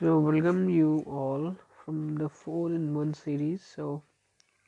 So, 0.00 0.18
welcome 0.18 0.68
you 0.68 1.04
all 1.06 1.54
from 1.84 2.16
the 2.16 2.28
4 2.28 2.70
in 2.70 2.94
1 2.94 3.14
series. 3.14 3.62
So, 3.62 4.02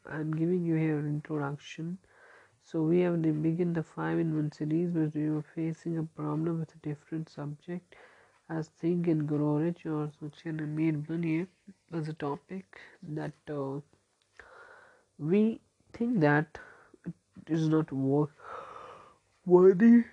I'm 0.09 0.33
giving 0.33 0.65
you 0.65 0.77
here 0.77 1.01
an 1.01 1.09
introduction. 1.09 1.99
So, 2.63 2.83
we 2.83 3.01
have 3.01 3.21
to 3.23 3.33
begin 3.33 3.73
the 3.73 3.83
5 3.83 4.21
in 4.21 4.37
1 4.37 4.53
series 4.53 4.93
where 4.93 5.11
we 5.13 5.29
were 5.29 5.43
facing 5.43 5.99
a 5.99 6.05
problem 6.05 6.61
with 6.61 6.73
a 6.77 6.79
different 6.89 7.29
subject 7.29 7.97
as 8.49 8.69
Think 8.79 9.09
and 9.09 9.27
Grow 9.27 9.57
Rich 9.57 9.85
or 9.87 10.13
Suchin 10.21 10.61
made 10.69 11.09
money 11.09 11.49
as 11.93 12.07
a 12.07 12.13
topic 12.13 12.79
that 13.03 13.33
uh, 13.51 13.81
we 15.19 15.61
think 15.93 16.21
that 16.21 16.57
it 17.05 17.53
is 17.53 17.69
not 17.69 17.91
worth 17.91 18.31
worthy 19.45 20.05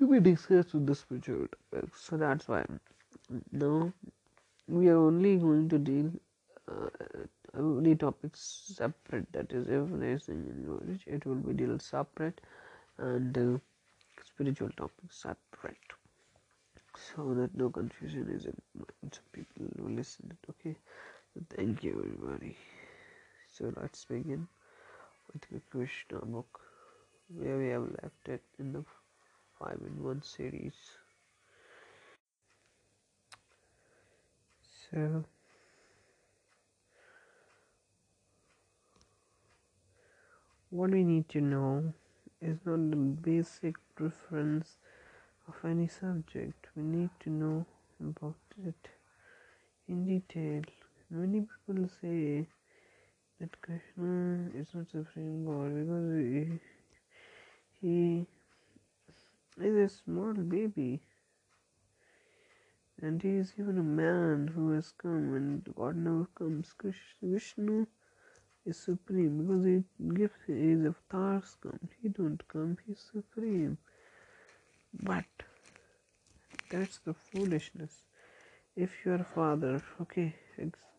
to 0.00 0.06
be 0.10 0.20
discussed 0.20 0.74
with 0.74 0.86
the 0.86 0.94
spiritual 0.94 1.46
topic. 1.72 1.90
So 1.96 2.16
that's 2.16 2.48
why 2.48 2.64
now 3.52 3.92
we 4.66 4.88
are 4.88 4.96
only 4.96 5.36
going 5.36 5.68
to 5.68 5.78
deal 5.78 6.10
uh, 6.70 6.88
only 7.58 7.94
topics 7.96 8.72
separate. 8.74 9.30
That 9.32 9.52
is, 9.52 9.68
everything 9.68 10.46
in 10.48 10.66
knowledge, 10.66 11.02
it 11.06 11.26
will 11.26 11.36
be 11.36 11.52
dealt 11.52 11.82
separate, 11.82 12.40
and 12.98 13.36
uh, 13.36 13.58
spiritual 14.24 14.70
topics 14.76 15.22
separate. 15.22 15.76
So 16.96 17.34
that 17.34 17.56
no 17.56 17.70
confusion 17.70 18.30
is 18.30 18.46
in 18.46 18.56
minds 18.74 19.18
of 19.18 19.32
people 19.32 19.66
who 19.78 19.88
listen. 19.88 20.36
Okay. 20.50 20.76
So 21.34 21.42
thank 21.56 21.84
you 21.84 21.92
everybody. 21.92 22.56
So 23.48 23.72
let's 23.80 24.04
begin 24.04 24.48
with 25.32 25.42
the 25.50 25.60
Krishna 25.70 26.24
book 26.24 26.60
where 27.28 27.58
we 27.58 27.68
have 27.68 27.82
left 28.02 28.28
it 28.28 28.42
in 28.58 28.72
the 28.72 28.84
5 29.60 29.78
in 29.86 30.02
1 30.02 30.22
series. 30.22 30.72
So, 34.90 35.24
what 40.70 40.90
we 40.90 41.04
need 41.04 41.28
to 41.28 41.40
know 41.40 41.92
is 42.40 42.58
not 42.64 42.90
the 42.90 42.96
basic 42.96 43.76
preference 43.94 44.76
of 45.46 45.54
any 45.64 45.88
subject, 45.88 46.66
we 46.76 46.82
need 46.82 47.10
to 47.20 47.30
know 47.30 47.66
about 48.00 48.34
it 48.66 48.88
in 49.88 50.06
detail. 50.06 50.62
Many 51.10 51.40
people 51.40 51.88
say 52.00 52.46
that 53.40 53.60
Krishna 53.60 54.48
is 54.54 54.68
not 54.74 54.90
supreme 54.90 55.44
God 55.44 55.74
because 55.74 56.60
he, 57.80 57.86
he 57.86 58.26
is 59.62 59.92
a 59.92 59.94
small 59.94 60.32
baby. 60.34 61.00
And 63.02 63.22
he 63.22 63.36
is 63.36 63.54
even 63.58 63.78
a 63.78 63.82
man 63.82 64.48
who 64.54 64.72
has 64.72 64.92
come, 64.92 65.34
and 65.34 65.74
God 65.74 65.96
never 65.96 66.26
comes. 66.34 66.74
Vishnu 67.22 67.86
is 68.66 68.76
supreme 68.76 69.38
because 69.38 69.64
he 69.64 70.14
gives 70.14 70.34
his 70.46 70.84
avatars 70.86 71.56
come. 71.62 71.88
He 72.02 72.08
don't 72.08 72.46
come, 72.48 72.76
he's 72.86 73.00
supreme. 73.12 73.78
But 74.92 75.24
that's 76.70 76.98
the 76.98 77.14
foolishness. 77.14 78.02
If 78.76 78.90
you 79.04 79.12
are 79.12 79.22
a 79.22 79.24
father, 79.24 79.82
okay, 80.02 80.34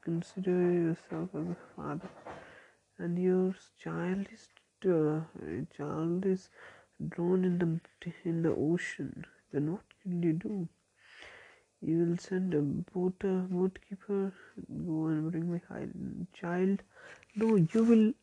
consider 0.04 0.72
yourself 0.72 1.30
as 1.36 1.48
a 1.48 1.58
father, 1.76 2.10
and 2.98 3.18
your 3.18 3.56
child 3.78 4.28
is 4.34 4.48
uh, 4.84 5.22
child 5.78 6.26
is 6.26 6.50
drawn 7.10 7.44
in 7.46 7.58
the 7.60 7.80
in 8.30 8.44
the 8.44 8.56
ocean, 8.56 9.26
then 9.52 9.72
what 9.72 9.82
can 10.02 10.24
you 10.24 10.34
do? 10.34 10.68
You 11.82 11.98
will 12.00 12.18
send 12.18 12.54
a 12.54 12.62
boat 12.62 13.16
uh, 13.24 13.48
boatkeeper 13.50 14.34
go 14.88 15.06
and 15.08 15.32
bring 15.32 15.52
my 15.52 15.60
child. 16.40 16.84
No, 17.36 17.56
you 17.56 17.84
will 17.84 18.14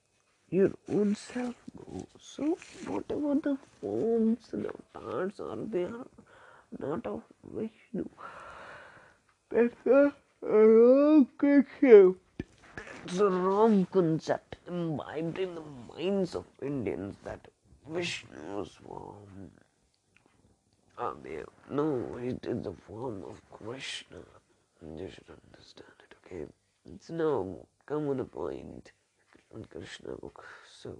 your 0.51 0.71
own 0.89 1.15
self 1.15 1.55
go. 1.77 2.07
So 2.21 2.57
whatever 2.87 3.35
the 3.35 3.59
forms 3.81 4.49
and 4.53 4.67
avatars 4.95 5.41
are, 5.41 5.57
they 5.57 5.85
are 5.85 6.07
not 6.79 7.07
of 7.07 7.23
Vishnu. 7.45 8.09
That's 9.51 9.87
a. 9.87 10.13
It's 13.05 13.19
a 13.19 13.29
wrong 13.29 13.87
concept 13.91 14.57
imbibed 14.67 15.39
in 15.39 15.55
the 15.55 15.63
minds 15.95 16.35
of 16.35 16.45
Indians 16.63 17.17
that 17.25 17.49
Vishnu's 17.89 18.79
form. 18.87 19.51
Oh, 20.99 21.17
there. 21.23 21.47
No, 21.71 22.17
he 22.21 22.29
is 22.29 22.63
the 22.63 22.75
form 22.87 23.23
of 23.25 23.41
Krishna. 23.51 24.19
You 24.83 25.09
should 25.09 25.31
understand 25.31 25.97
it, 26.05 26.15
okay? 26.25 26.47
It's 26.87 27.11
no 27.11 27.67
come 27.89 28.09
on 28.11 28.21
a 28.21 28.25
point 28.25 28.93
on 29.55 29.65
Krishna 29.65 30.15
book. 30.17 30.45
So, 30.83 30.95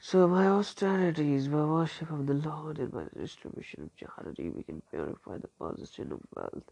so 0.00 0.26
by 0.26 0.46
austerities, 0.46 1.46
by 1.46 1.64
worship 1.64 2.10
of 2.10 2.26
the 2.26 2.34
Lord, 2.34 2.78
and 2.78 2.90
by 2.90 3.04
the 3.12 3.20
distribution 3.20 3.84
of 3.84 3.96
charity, 3.96 4.50
we 4.50 4.64
can 4.64 4.82
purify 4.90 5.38
the 5.38 5.48
possession 5.48 6.10
of 6.10 6.20
wealth. 6.34 6.68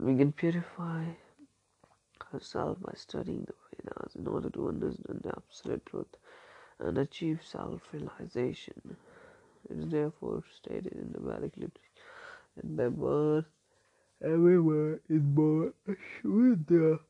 We 0.00 0.16
can 0.16 0.32
purify 0.32 1.04
ourselves 2.34 2.80
by 2.82 2.94
studying 2.96 3.46
the 3.46 3.54
Vedas 3.70 4.16
in 4.16 4.26
order 4.26 4.50
to 4.50 4.68
understand 4.68 5.20
the 5.22 5.34
absolute 5.36 5.86
truth 5.86 6.16
and 6.78 6.98
achieve 6.98 7.40
self-realization. 7.44 8.96
It 9.70 9.78
is 9.78 9.88
therefore 9.90 10.42
stated 10.54 10.92
in 10.92 11.12
the 11.12 11.20
Vedic 11.20 11.56
literature 11.56 11.80
that 12.56 12.76
by 12.76 12.88
birth 12.88 13.46
everyone 14.22 15.00
is 15.08 15.22
born 15.22 15.72
Shudra. 16.22 17.00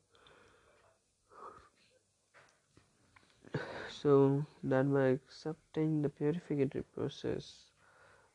So 3.89 4.45
that 4.63 4.93
by 4.93 5.07
accepting 5.07 6.01
the 6.01 6.09
purificatory 6.09 6.83
process, 6.93 7.71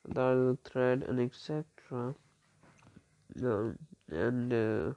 the 0.09 0.59
thread 0.65 1.05
and 1.05 1.21
etc. 1.21 1.65
Um, 3.43 3.79
and 4.11 4.53
uh, 4.53 4.93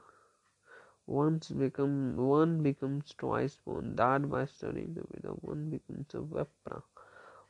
once 1.08 1.50
become 1.50 2.16
one 2.16 2.64
becomes 2.64 3.14
twice 3.18 3.58
born. 3.66 3.96
That 3.96 4.30
by 4.30 4.46
studying 4.46 4.94
the 4.94 5.04
Veda, 5.12 5.30
one 5.42 5.70
becomes 5.70 6.14
a 6.14 6.18
Vipra, 6.18 6.82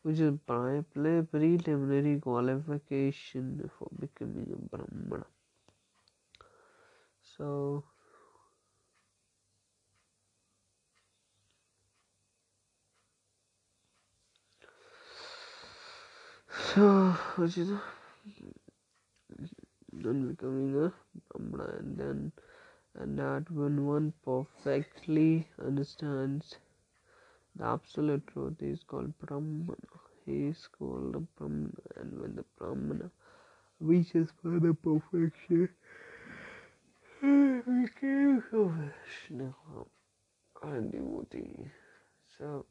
which 0.01 0.19
is 0.19 0.33
a 0.33 0.83
preliminary 0.93 2.19
qualification 2.19 3.69
for 3.77 3.89
becoming 3.99 4.51
a 4.53 4.75
Brahmana. 4.75 5.25
So. 7.37 7.83
So, 16.73 17.11
which 17.37 17.57
is 17.57 17.69
then 19.93 20.27
becoming 20.27 20.75
a 20.85 20.93
Brahmana, 21.29 21.77
and 21.79 21.97
then 21.97 22.31
and 22.99 23.19
that 23.19 23.51
when 23.51 23.85
one 23.85 24.13
perfectly 24.23 25.47
understands 25.59 26.55
the 27.55 27.65
absolute 27.65 28.25
truth 28.27 28.61
is 28.61 28.83
called 28.83 29.17
Brahmana. 29.19 29.75
He 30.25 30.47
is 30.47 30.67
called 30.77 31.15
a 31.15 31.19
Brahmana, 31.19 31.71
and 31.97 32.19
when 32.19 32.35
the 32.35 32.45
Brahmana 32.57 33.11
reaches 33.79 34.29
further 34.43 34.73
perfection, 34.73 35.69
he 37.21 37.61
became 37.81 38.43
a 38.53 38.65
Vishnu, 38.67 39.53
a 40.63 40.81
devotee. 40.81 41.71
So, 42.37 42.65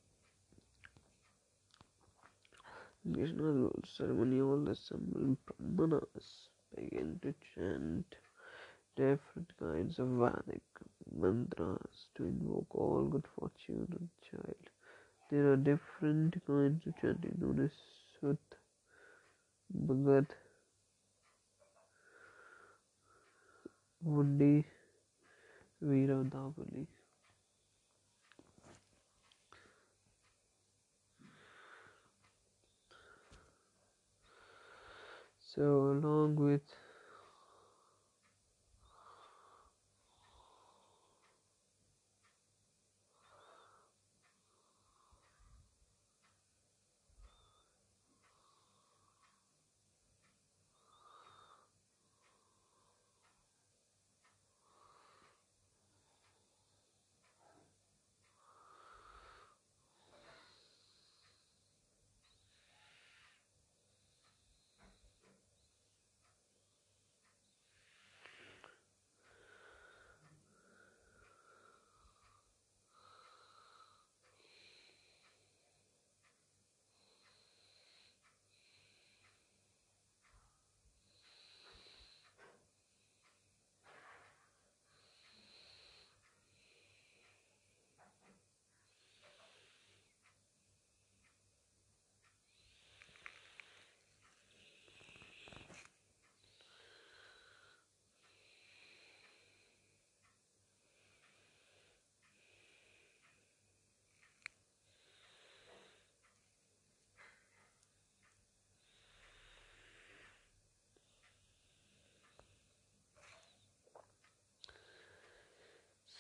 Krishna 3.13 3.71
ceremony, 3.97 4.41
all 4.41 4.59
the 4.65 4.73
assembled 4.73 5.37
Brahmanas 5.61 6.49
begin 6.75 7.19
to 7.23 7.35
chant 7.55 8.17
different 8.97 9.51
kinds 9.59 9.99
of 9.99 10.09
Vedic 10.09 10.63
mantras 11.17 12.09
to 12.17 12.25
invoke 12.25 12.75
all 12.75 13.05
good 13.05 13.27
fortune 13.39 13.87
the 13.89 14.09
child. 14.31 14.71
There 15.31 15.53
are 15.53 15.57
different 15.57 16.37
kinds 16.47 16.87
of 16.87 16.95
chanting 17.01 17.37
known 17.41 17.65
as 17.65 17.71
Sut, 18.21 18.37
Bhagat, 19.87 20.27
Vundi, 24.07 24.65
Veeradavali. 25.83 26.87
So 35.55 35.63
along 35.63 36.37
with 36.37 36.63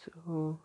So 0.05 0.59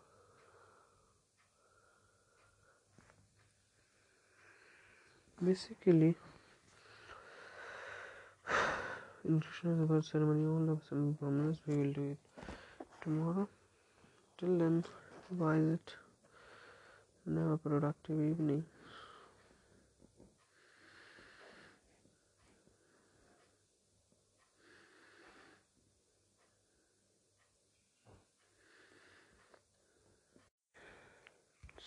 basically 5.42 6.16
in 9.24 9.40
Krishna's 9.40 9.88
birth 9.88 10.06
ceremony. 10.06 10.46
All 10.46 10.70
of 10.74 10.82
some 10.90 11.14
brahmanas 11.14 11.60
we 11.66 11.78
will 11.78 11.94
do 11.94 12.04
it 12.12 12.44
tomorrow. 13.02 13.48
Till 14.38 14.58
then 14.58 14.84
revise 15.30 15.68
it 15.76 15.96
and 17.26 17.38
have 17.38 17.52
a 17.52 17.58
productive 17.58 18.20
evening 18.22 18.66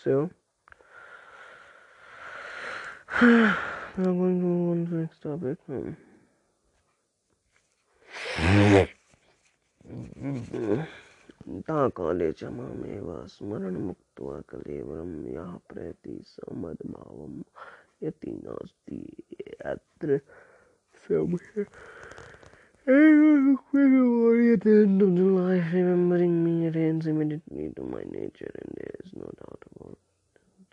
so 0.05 0.31
we're 3.23 3.55
going 3.97 4.41
to 4.41 4.47
move 4.47 4.71
on 4.71 4.87
to 4.87 4.91
the 4.91 4.97
next 5.03 5.23
topic 5.23 5.59
काले 11.97 12.31
च 12.39 12.45
मामेव 12.57 13.09
स्मरणमुक्त्वा 13.29 14.35
कलेवरं 14.51 15.13
यः 15.35 15.51
प्रयति 15.71 16.15
समद्भावं 16.27 17.35
यति 18.03 18.33
नास्ति 18.45 19.01
अत्र 19.73 20.21
somewhere 21.05 21.67
at 22.87 24.61
the 24.61 24.82
end 24.82 25.02
of 25.02 25.14
the 25.14 25.23
life, 25.23 25.73
remembering 25.73 26.44
me 26.44 26.67
attains 26.67 27.06
immediately 27.06 27.70
to 27.76 27.82
my 27.82 28.02
nature, 28.11 28.50
and 28.61 28.75
there 28.76 28.94
is 29.05 29.12
no 29.14 29.25
doubt 29.25 29.62
about 29.76 29.99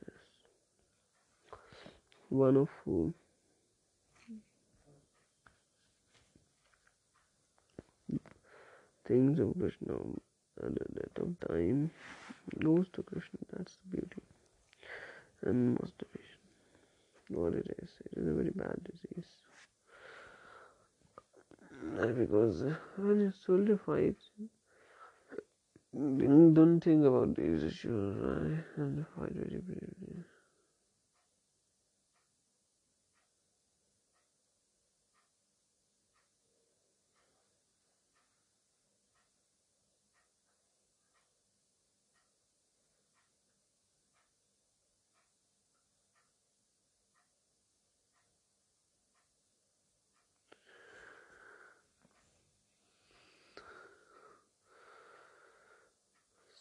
this. 0.05 0.15
One 2.29 2.57
of 2.57 2.69
whom 2.83 3.13
things 9.07 9.39
of 9.39 9.53
Krishna 9.59 9.93
at 10.63 10.73
the 10.73 10.85
death 10.95 11.17
of 11.17 11.39
time 11.47 11.91
goes 12.63 12.87
to 12.93 13.03
Krishna. 13.03 13.39
That's 13.55 13.77
the 13.83 13.97
beauty 13.97 14.21
and 15.43 15.79
masturbation. 15.79 16.39
What 17.29 17.53
it 17.53 17.67
is, 17.83 17.89
it 18.05 18.17
is 18.19 18.27
a 18.27 18.33
very 18.33 18.51
bad 18.51 18.83
disease. 18.83 19.29
Because 21.81 22.63
when 22.97 23.19
you 23.21 23.31
solidify 23.45 23.99
it, 23.99 24.17
don't 25.93 26.79
think 26.81 27.05
about 27.05 27.35
these 27.35 27.61
issues, 27.63 28.17
right? 28.17 28.63
And 28.77 29.05
fight 29.15 29.33
very 29.33 29.59
bravely. 29.61 30.23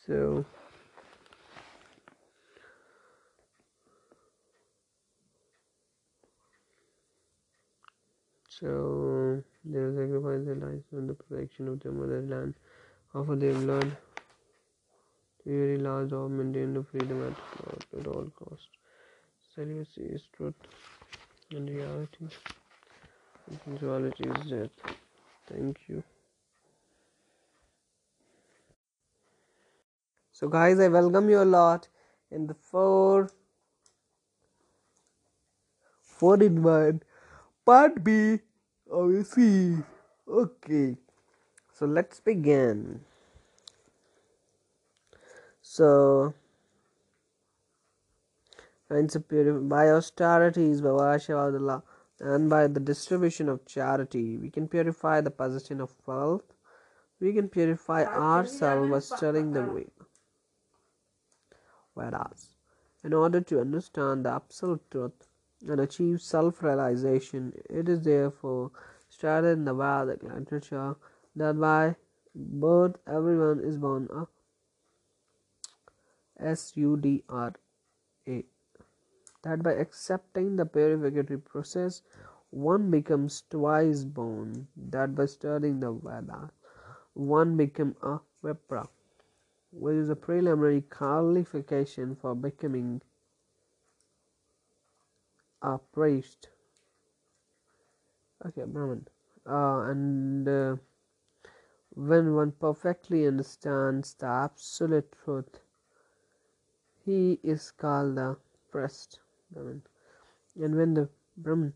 So 0.06 0.46
so 8.58 9.42
they 9.64 9.78
sacrifice 9.78 10.44
their 10.44 10.56
lives 10.56 10.82
for 10.90 11.00
the 11.00 11.14
protection 11.14 11.68
of 11.68 11.80
their 11.80 11.92
motherland, 11.92 12.54
offer 13.14 13.36
their 13.36 13.54
blood 13.54 13.96
to 15.44 15.50
very 15.50 15.78
large 15.78 16.12
of 16.12 16.30
maintain 16.30 16.74
the 16.74 16.82
freedom 16.82 17.22
at, 17.26 18.06
all 18.06 18.30
cost. 18.36 18.68
Celibacy 19.54 20.02
is 20.02 20.22
truth 20.36 20.54
and 21.50 21.68
reality. 21.68 22.28
Sensuality 23.64 24.24
is 24.24 24.50
death. 24.50 24.94
Thank 25.48 25.78
you. 25.88 26.02
So, 30.32 30.48
guys, 30.48 30.78
I 30.80 30.88
welcome 30.88 31.30
you 31.30 31.42
a 31.42 31.44
lot 31.44 31.88
in 32.30 32.46
the 32.46 32.54
four, 32.54 33.30
four 36.02 36.42
in 36.42 36.62
one, 36.62 37.02
part 37.64 38.04
B 38.04 38.40
the 38.90 39.24
series. 39.24 39.84
Okay, 40.26 40.96
so 41.74 41.86
let's 41.86 42.20
begin. 42.20 43.00
So, 45.60 46.32
and 48.88 49.12
superior 49.12 49.60
by 49.60 49.90
austerities, 49.90 50.80
by 50.80 50.90
and 52.20 52.48
by 52.48 52.66
the 52.66 52.80
distribution 52.80 53.50
of 53.50 53.66
charity, 53.66 54.38
we 54.38 54.50
can 54.50 54.66
purify 54.66 55.20
the 55.20 55.30
possession 55.30 55.82
of 55.82 55.94
wealth. 56.06 56.54
We 57.20 57.34
can 57.34 57.48
purify 57.48 58.04
ourselves 58.04 58.90
by 58.90 59.00
studying 59.00 59.52
the 59.52 59.64
way. 59.64 59.88
Whereas, 61.92 62.54
in 63.04 63.12
order 63.12 63.42
to 63.42 63.60
understand 63.60 64.24
the 64.24 64.30
absolute 64.30 64.90
truth 64.90 65.27
and 65.66 65.80
achieve 65.80 66.20
self 66.20 66.62
realization, 66.62 67.52
it 67.68 67.88
is 67.88 68.02
therefore 68.02 68.70
stated 69.08 69.58
in 69.58 69.64
the 69.64 69.74
Vedic 69.74 70.22
literature 70.22 70.96
that 71.36 71.58
by 71.58 71.96
birth 72.34 72.96
everyone 73.06 73.60
is 73.60 73.78
born 73.78 74.08
a 74.14 74.26
S 76.40 76.72
U 76.76 76.96
D 76.96 77.24
R 77.28 77.54
A. 78.28 78.44
That 79.42 79.62
by 79.62 79.72
accepting 79.72 80.56
the 80.56 80.66
purificatory 80.66 81.44
process, 81.44 82.02
one 82.50 82.90
becomes 82.90 83.42
twice 83.50 84.04
born. 84.04 84.68
That 84.76 85.14
by 85.14 85.26
studying 85.26 85.80
the 85.80 85.92
Vedas, 85.92 86.50
one 87.14 87.56
becomes 87.56 87.96
a 88.02 88.20
Vipra 88.42 88.88
which 89.70 89.94
is 89.94 90.08
a 90.08 90.16
preliminary 90.16 90.80
qualification 90.82 92.16
for 92.16 92.34
becoming 92.34 93.00
a 95.62 95.78
priest. 95.78 96.48
Okay, 98.46 98.64
Brahman. 98.66 99.08
Uh, 99.46 99.90
and 99.90 100.48
uh, 100.48 100.76
when 101.94 102.34
one 102.34 102.52
perfectly 102.52 103.26
understands 103.26 104.14
the 104.14 104.26
absolute 104.26 105.12
truth, 105.24 105.60
he 107.04 107.40
is 107.42 107.70
called 107.70 108.16
the 108.16 108.36
priest. 108.70 109.20
Brahman. 109.50 109.82
And 110.60 110.76
when 110.76 110.94
the 110.94 111.08
Brahman 111.36 111.72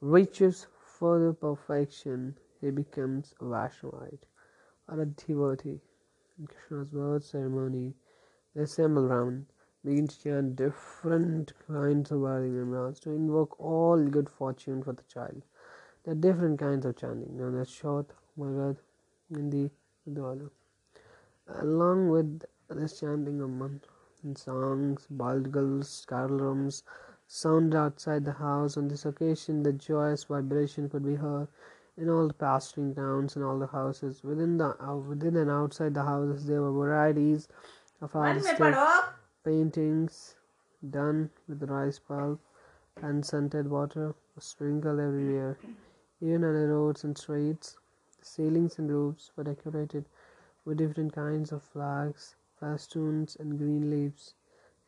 reaches 0.00 0.66
further 0.98 1.32
perfection, 1.32 2.36
he 2.60 2.70
becomes 2.70 3.34
a 3.40 3.44
Vaishnavite 3.44 4.24
or 4.88 5.00
a 5.00 5.06
devotee. 5.06 5.80
In 6.38 6.46
Krishna's 6.46 6.90
birth 6.90 7.24
ceremony, 7.24 7.94
they 8.54 8.62
assemble 8.62 9.06
round, 9.06 9.46
begin 9.84 10.06
to 10.06 10.22
chant 10.22 10.56
different 10.56 11.52
kinds 11.66 12.10
of 12.10 12.20
Vedic 12.20 12.52
mantras 12.52 13.00
to 13.00 13.10
invoke 13.10 13.58
all 13.60 14.04
good 14.04 14.28
fortune 14.28 14.82
for 14.82 14.92
the 14.92 15.02
child. 15.12 15.42
There 16.04 16.12
are 16.12 16.16
different 16.16 16.58
kinds 16.58 16.86
of 16.86 16.96
chanting, 16.96 17.36
known 17.36 17.60
as 17.60 17.70
Shot, 17.70 18.06
Bhagat, 18.38 18.76
Hindi, 19.34 19.70
Udvala. 20.08 20.50
Along 21.60 22.08
with 22.08 22.44
this 22.68 23.00
chanting 23.00 23.40
of 23.40 23.50
mantras 23.50 23.90
and 24.22 24.38
songs, 24.38 25.06
balgals, 25.10 26.06
carolrums 26.06 26.84
sounded 27.26 27.76
outside 27.76 28.24
the 28.24 28.32
house. 28.32 28.76
On 28.76 28.88
this 28.88 29.04
occasion, 29.04 29.62
the 29.62 29.72
joyous 29.72 30.24
vibration 30.24 30.88
could 30.88 31.04
be 31.04 31.16
heard 31.16 31.48
in 31.96 32.08
all 32.08 32.26
the 32.26 32.34
pasturing 32.34 32.94
towns 32.94 33.36
and 33.36 33.44
all 33.44 33.58
the 33.58 33.66
houses 33.66 34.22
within 34.24 34.56
the 34.56 34.74
uh, 34.82 34.96
within 34.96 35.36
and 35.36 35.50
outside 35.50 35.92
the 35.92 36.02
houses 36.02 36.46
there 36.46 36.62
were 36.62 36.72
varieties 36.72 37.48
of 38.00 38.14
artistic 38.16 38.74
paintings 39.44 40.36
done 40.90 41.30
with 41.48 41.62
rice 41.70 41.98
pulp 41.98 42.40
and 43.02 43.24
scented 43.24 43.68
water 43.70 44.08
were 44.08 44.42
sprinkled 44.42 45.00
everywhere 45.00 45.56
even 46.20 46.44
on 46.44 46.54
the 46.54 46.66
roads 46.68 47.04
and 47.04 47.16
streets 47.18 47.76
the 48.18 48.24
ceilings 48.24 48.78
and 48.78 48.90
roofs 48.90 49.30
were 49.36 49.44
decorated 49.44 50.04
with 50.64 50.78
different 50.78 51.12
kinds 51.12 51.52
of 51.52 51.62
flags 51.62 52.34
festoons 52.60 53.36
and 53.40 53.58
green 53.58 53.90
leaves 53.90 54.34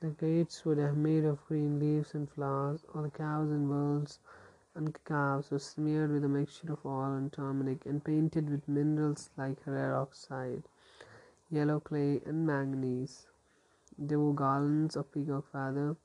the 0.01 0.11
gates 0.11 0.65
were 0.65 0.93
made 0.93 1.25
of 1.25 1.45
green 1.47 1.79
leaves 1.81 2.15
and 2.15 2.31
flowers 2.31 2.85
all 2.95 3.03
the 3.03 3.11
cows 3.11 3.51
and 3.51 3.69
bulls 3.69 4.19
and 4.75 4.99
calves 5.05 5.51
were 5.51 5.59
smeared 5.59 6.11
with 6.11 6.25
a 6.25 6.29
mixture 6.29 6.73
of 6.73 6.85
oil 6.85 7.15
and 7.15 7.33
turmeric 7.33 7.87
and 7.87 8.05
painted 8.05 8.51
with 8.51 8.69
minerals 8.69 9.31
like 9.37 9.59
rare 9.67 9.97
oxide. 9.97 10.65
yellow 11.51 11.79
clay, 11.79 12.21
and 12.27 12.45
manganese. 12.47 13.27
They 13.99 14.17
wore 14.17 14.35
garlands 14.35 14.97
of 14.97 15.11
peacock 15.13 15.51
feather 15.53 15.97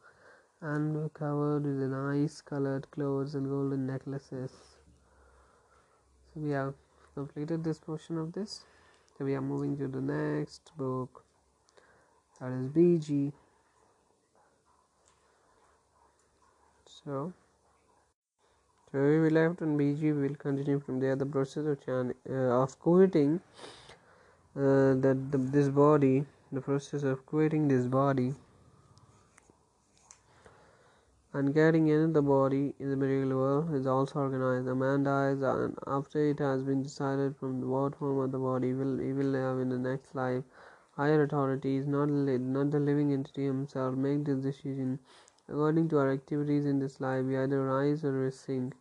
and 0.62 0.96
were 0.96 1.10
covered 1.10 1.64
with 1.64 1.90
nice 1.90 2.42
colored 2.42 2.90
clothes 2.92 3.36
and 3.36 3.48
golden 3.48 3.88
necklaces. 3.88 4.52
So 6.34 6.42
we 6.42 6.52
have 6.52 6.74
completed 7.16 7.64
this 7.64 7.80
portion 7.80 8.18
of 8.18 8.34
this. 8.34 8.64
So 9.18 9.26
we 9.26 9.36
are 9.36 9.42
moving 9.42 9.78
to 9.78 9.88
the 9.88 10.02
next 10.02 10.72
book. 10.78 11.24
That 12.40 12.52
is 12.52 12.68
BG. 12.70 13.34
So, 17.04 17.34
so 18.92 19.00
we 19.00 19.30
left 19.30 19.62
on 19.62 19.78
BG. 19.78 20.12
We 20.12 20.28
will 20.28 20.36
continue 20.36 20.80
from 20.80 21.00
there. 21.00 21.16
The 21.16 21.26
process 21.26 21.66
of 21.66 21.84
chan- 21.86 22.14
uh, 22.30 22.62
of 22.62 22.78
quitting 22.80 23.42
uh, 24.56 24.94
that 25.06 25.18
this 25.32 25.70
body, 25.70 26.26
the 26.52 26.62
process 26.62 27.04
of 27.04 27.26
quitting 27.26 27.68
this 27.68 27.86
body 27.86 28.34
and 31.34 31.54
getting 31.54 32.12
the 32.12 32.22
body 32.22 32.74
in 32.80 32.90
the 32.90 32.96
material 32.96 33.38
world 33.38 33.74
is 33.76 33.86
also 33.86 34.20
organized. 34.20 34.68
A 34.68 34.74
man 34.74 35.04
dies, 35.04 35.42
and 35.42 35.78
after 35.86 36.20
it 36.32 36.40
has 36.40 36.64
been 36.64 36.82
decided 36.82 37.36
from 37.38 37.62
what 37.70 37.96
form 37.96 38.20
of 38.20 38.32
the 38.32 38.40
body 38.40 38.74
will 38.74 38.98
he 38.98 39.14
will 39.14 39.34
have 39.34 39.60
in 39.60 39.70
the 39.70 39.78
next 39.78 40.16
life. 40.16 40.44
Higher 40.98 41.24
authorities, 41.24 41.86
not 41.86 42.10
not 42.10 42.72
the 42.72 42.80
living 42.80 43.14
entity 43.14 43.46
himself, 43.46 43.96
make 43.96 44.26
this 44.26 44.40
decision. 44.40 44.98
According 45.48 45.90
to 45.90 46.00
our 46.00 46.12
activities 46.12 46.66
in 46.66 46.80
this 46.80 47.00
life, 47.00 47.26
we 47.26 47.38
either 47.38 47.64
rise 47.64 48.04
or 48.04 48.24
we 48.24 48.32
sink. 48.32 48.74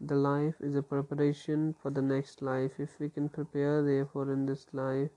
The 0.00 0.16
life 0.16 0.56
is 0.60 0.74
a 0.74 0.82
preparation 0.82 1.74
for 1.80 1.90
the 1.90 2.02
next 2.02 2.42
life. 2.42 2.80
If 2.80 2.98
we 2.98 3.08
can 3.08 3.28
prepare, 3.28 3.82
therefore, 3.82 4.32
in 4.32 4.46
this 4.46 4.66
life 4.72 5.10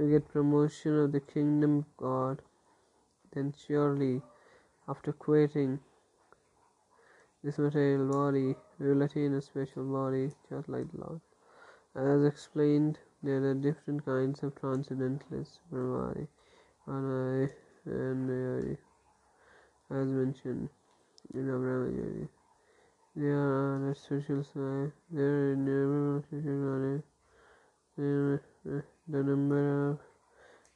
to 0.00 0.08
get 0.10 0.32
promotion 0.32 0.98
of 0.98 1.12
the 1.12 1.20
kingdom 1.20 1.76
of 1.80 1.96
God, 1.98 2.40
then 3.34 3.52
surely, 3.66 4.22
after 4.88 5.12
quitting 5.12 5.78
this 7.44 7.58
material 7.58 8.10
body, 8.10 8.54
we 8.78 8.88
will 8.88 9.02
attain 9.02 9.34
a 9.34 9.42
special 9.42 9.84
body, 9.84 10.30
just 10.48 10.70
like 10.70 10.90
the 10.92 11.00
Lord. 11.04 11.20
As 11.94 12.24
explained, 12.24 12.98
there 13.22 13.44
are 13.44 13.54
different 13.54 14.06
kinds 14.06 14.42
of 14.42 14.54
transcendentalists, 14.54 15.58
Brahmari, 15.70 16.28
and 16.86 17.50
Mayari, 18.30 18.78
as 19.90 20.08
mentioned 20.08 20.70
in 21.34 21.46
Abraham 21.46 22.28
There 23.14 23.36
are 23.36 23.94
social 23.94 24.42
side, 24.42 24.92
there 25.10 25.26
are 25.26 25.52
innumerable 25.52 26.24
social 26.30 27.04
planets. 27.98 28.89
The 29.08 29.22
number 29.22 29.90
of 29.90 29.98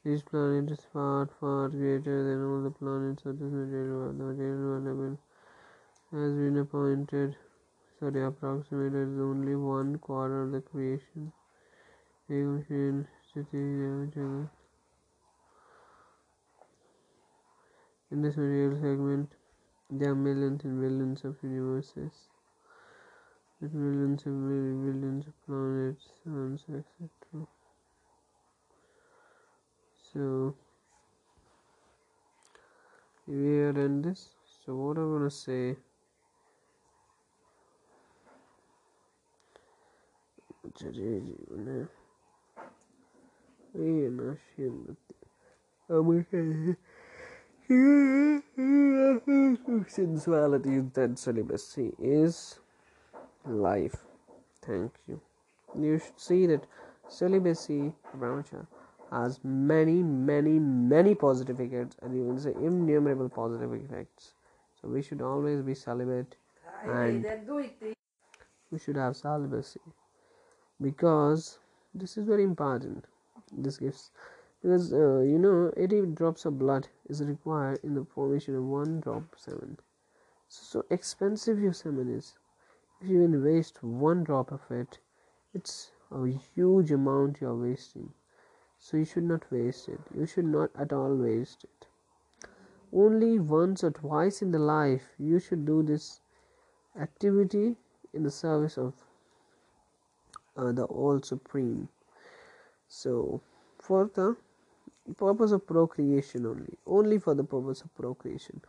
these 0.03 0.21
planets 0.21 0.71
is 0.73 0.85
far, 0.91 1.29
far 1.39 1.69
greater 1.69 2.23
than 2.23 2.43
all 2.45 2.61
the 2.61 2.69
planets 2.69 3.25
of 3.25 3.39
this 3.39 3.51
material 3.51 3.97
world. 3.97 4.19
The 4.19 4.23
material 4.23 4.81
world 4.81 5.17
has 6.11 6.33
been 6.33 6.57
appointed, 6.57 7.35
sorry, 7.99 8.23
approximated 8.23 9.13
is 9.13 9.19
only 9.19 9.55
one 9.55 9.97
quarter 9.99 10.43
of 10.43 10.51
the 10.51 10.61
creation. 10.61 11.31
In 12.27 12.63
this 18.11 18.37
material 18.37 18.75
segment, 18.81 19.35
there 19.89 20.11
are 20.11 20.15
millions 20.15 20.63
and 20.63 20.81
billions 20.81 21.23
of 21.23 21.35
universes, 21.41 22.11
with 23.61 23.73
millions 23.73 24.25
and 24.25 24.47
billions 25.01 25.27
of 25.27 25.33
planets, 25.45 26.09
suns, 26.23 26.63
etc 26.69 27.09
so 30.15 30.55
we 33.27 33.59
are 33.59 33.77
in 33.85 34.01
this. 34.01 34.29
So 34.65 34.75
what 34.75 34.97
I'm 34.97 35.11
gonna 35.11 35.29
say 35.29 35.75
today 40.79 41.21
sensuality 49.89 50.79
that 50.93 51.19
celibacy 51.19 51.91
is 51.99 52.59
life. 53.45 53.97
Thank 54.61 54.93
you. 55.09 55.19
You 55.77 55.99
should 55.99 56.19
see 56.19 56.47
that 56.47 56.65
celibacy 57.09 57.91
brahmacharya 58.17 58.65
has 59.11 59.39
many 59.43 60.01
many 60.03 60.59
many 60.59 61.15
positive 61.15 61.59
effects 61.59 61.97
and 62.01 62.15
even 62.15 62.39
say 62.39 62.53
innumerable 62.53 63.29
positive 63.29 63.73
effects. 63.73 64.33
So 64.81 64.89
we 64.89 65.01
should 65.01 65.21
always 65.21 65.61
be 65.61 65.73
celibate 65.75 66.35
and 66.85 67.25
we 68.71 68.79
should 68.79 68.95
have 68.95 69.15
celibacy 69.15 69.79
because 70.81 71.59
this 71.93 72.17
is 72.17 72.25
very 72.25 72.43
important 72.43 73.05
this 73.51 73.77
gives 73.77 74.11
because 74.61 74.91
uh, 74.93 75.19
you 75.19 75.37
know 75.37 75.71
80 75.77 76.07
drops 76.13 76.45
of 76.45 76.59
blood 76.59 76.87
is 77.09 77.21
required 77.21 77.79
in 77.83 77.93
the 77.95 78.05
formation 78.05 78.55
of 78.55 78.63
one 78.63 78.99
drop 78.99 79.23
semen. 79.37 79.77
So, 80.47 80.79
so 80.81 80.85
expensive 80.89 81.59
your 81.59 81.73
semen 81.73 82.09
is. 82.09 82.33
If 83.01 83.09
you 83.09 83.23
even 83.23 83.43
waste 83.43 83.83
one 83.83 84.23
drop 84.23 84.51
of 84.51 84.61
it 84.71 84.99
it's 85.53 85.91
a 86.11 86.27
huge 86.55 86.91
amount 86.91 87.39
you're 87.39 87.55
wasting 87.55 88.11
so 88.85 88.97
you 88.97 89.05
should 89.05 89.23
not 89.23 89.45
waste 89.51 89.87
it. 89.89 89.99
You 90.15 90.27
should 90.27 90.45
not 90.45 90.69
at 90.79 90.93
all 90.93 91.15
waste 91.15 91.63
it. 91.63 91.87
Only 92.93 93.39
once 93.39 93.83
or 93.83 93.89
twice 93.89 94.43
in 94.43 94.51
the 94.51 94.59
life 94.59 95.07
you 95.17 95.39
should 95.39 95.65
do 95.65 95.81
this 95.81 96.19
activity 97.01 97.77
in 98.13 98.21
the 98.21 98.29
service 98.29 98.77
of 98.77 98.93
uh, 100.55 100.71
the 100.71 100.83
all 100.83 101.19
supreme. 101.23 101.87
So 102.87 103.41
for 103.79 104.11
the 104.13 104.35
purpose 105.17 105.51
of 105.51 105.65
procreation 105.65 106.45
only. 106.45 106.77
Only 106.85 107.17
for 107.17 107.33
the 107.33 107.43
purpose 107.43 107.81
of 107.81 107.95
procreation. 107.95 108.61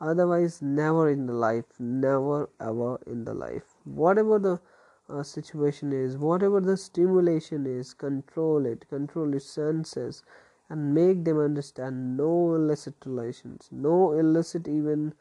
Otherwise 0.00 0.62
never 0.62 1.10
in 1.10 1.26
the 1.26 1.32
life. 1.32 1.64
Never 1.80 2.48
ever 2.60 3.00
in 3.08 3.24
the 3.24 3.34
life. 3.34 3.74
Whatever 3.82 4.38
the 4.38 4.60
uh, 5.08 5.22
situation 5.22 5.92
is, 5.92 6.16
whatever 6.16 6.60
the 6.60 6.76
stimulation 6.76 7.66
is, 7.66 7.94
control 7.94 8.66
it, 8.66 8.88
control 8.88 9.30
your 9.30 9.40
senses, 9.40 10.22
and 10.70 10.94
make 10.94 11.24
them 11.24 11.38
understand 11.38 12.16
no 12.16 12.54
illicit 12.54 12.94
relations, 13.04 13.68
no 13.70 14.12
illicit 14.12 14.66
even 14.66 15.12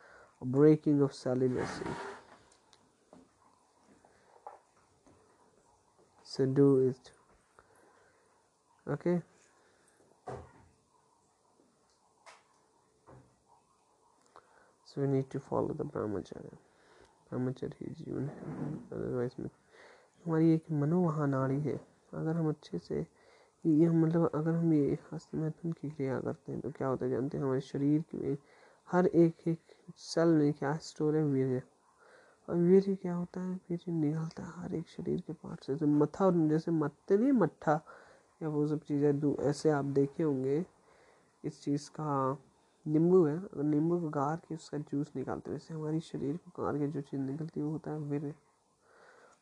breaking 0.42 1.02
of 1.02 1.13
celibacy. 1.13 1.86
So 6.24 6.46
do 6.46 6.88
it. 6.88 7.12
Okay. 8.90 9.22
So 14.86 15.02
we 15.02 15.08
need 15.08 15.30
to 15.32 15.40
follow 15.40 15.74
the 15.74 15.84
brahmacharya. 15.84 16.56
Brahmacharya 17.32 17.92
is 17.92 18.00
unique. 18.06 18.30
otherwise. 18.92 19.36
हमारी 20.25 20.53
एक 20.53 20.72
मनोवहा 20.72 21.25
नाड़ी 21.25 21.60
है। 21.62 21.80
अगर 22.13 22.36
हम 22.36 22.50
अच्छे 22.50 22.80
से 22.80 23.06
ये 23.63 23.89
मतलब 23.89 24.30
अगर 24.36 24.51
हम 24.51 24.74
ये 24.74 24.98
हस्तमैथुन 25.13 25.72
की 25.72 25.89
क्रिया 25.89 26.20
करते 26.20 26.51
हैं 26.51 26.62
तो 26.62 26.72
क्या 26.72 26.88
होता 26.88 27.06
है 27.06 27.12
जानते 27.12 27.38
हैं, 27.38 27.44
हमारे 27.44 27.62
शरीर 27.62 28.03
में 28.15 28.38
हर 28.89 29.06
एक 29.08 29.48
एक 29.48 29.60
सेल 29.98 30.27
में 30.30 30.53
क्या 30.53 30.75
स्टोर 30.80 31.15
है। 31.18 31.24
वीर्य 31.25 31.62
और 32.50 32.56
वीर्य 32.58 32.96
क्या 32.96 33.13
होता 33.15 33.42
है? 33.42 33.53
वीर्य 33.70 33.92
निकलता 33.92 34.44
है 34.44 34.62
हर 34.62 34.75
एक 34.75 34.88
शरीर 34.89 35.22
के 35.27 35.34
पार्ट 35.34 35.63
से। 35.63 35.75
तो 35.75 35.88
मत्था 35.88 36.30
जैसे 36.50 36.72
मत्ते 36.72 37.18
नहीं 37.18 37.32
मट्ठा 37.34 37.80
या 38.42 38.50
वो 38.50 38.65
सब 38.68 38.80
चीज़ें 38.82 39.34
ऐसे 39.42 39.70
आप 39.72 39.86
देखे 39.86 40.24
होंगे, 40.24 40.63
इस 41.44 41.62
चीज़ 41.63 41.89
का 41.92 42.38
नींबू 42.86 43.24
है। 43.25 43.38
अगर 43.38 43.63
नींबू 43.63 44.00
को 44.00 44.10
गार 44.12 44.42
के 44.48 44.56
उसका 44.56 44.77
जूस 44.80 45.12
निकालते 45.15 45.50
हैं, 45.50 45.56
वैसे 45.56 45.74
हमारी 45.74 46.00
शरीर 46.01 46.38
को 46.38 46.63
गार 46.63 46.77
के 46.77 46.88
जो 46.88 47.01
चीज़ 47.01 47.22
निकलती 47.22 47.60
है, 47.60 47.65
वो 47.65 47.72
होता 47.72 47.92
है 47.92 48.00
वीर्य 48.00 48.34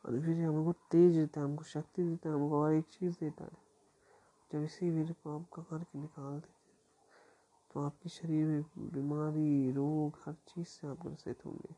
और 0.04 0.12
वीर्य 0.12 0.42
हमको 0.42 0.72
तेज 0.72 1.16
देता 1.16 1.40
है, 1.40 1.46
हमको 1.46 1.64
शक्ति 1.64 2.02
देता 2.02 2.28
है, 2.28 2.34
हमको 2.34 2.62
और 2.62 2.72
एक 2.72 2.84
चीज़ 2.84 3.14
देता 3.20 3.44
है, 3.44 3.50
जब 4.52 4.62
इसी 4.64 4.90
वीर्य 4.90 5.14
को 5.24 5.38
आप 5.38 5.46
गार 5.58 5.84
के 5.84 5.98
निकाल 5.98 6.34
देते 6.34 6.62
तो 7.74 7.80
आपके 7.80 8.08
शरीर 8.08 8.46
में 8.46 8.62
बीमारी, 8.78 9.72
रोग, 9.72 10.18
हर 10.26 10.32
चीज़ 10.32 10.66
से 10.66 10.86
आप 10.86 11.06
ग्रसित 11.06 11.46
होंगे। 11.46 11.74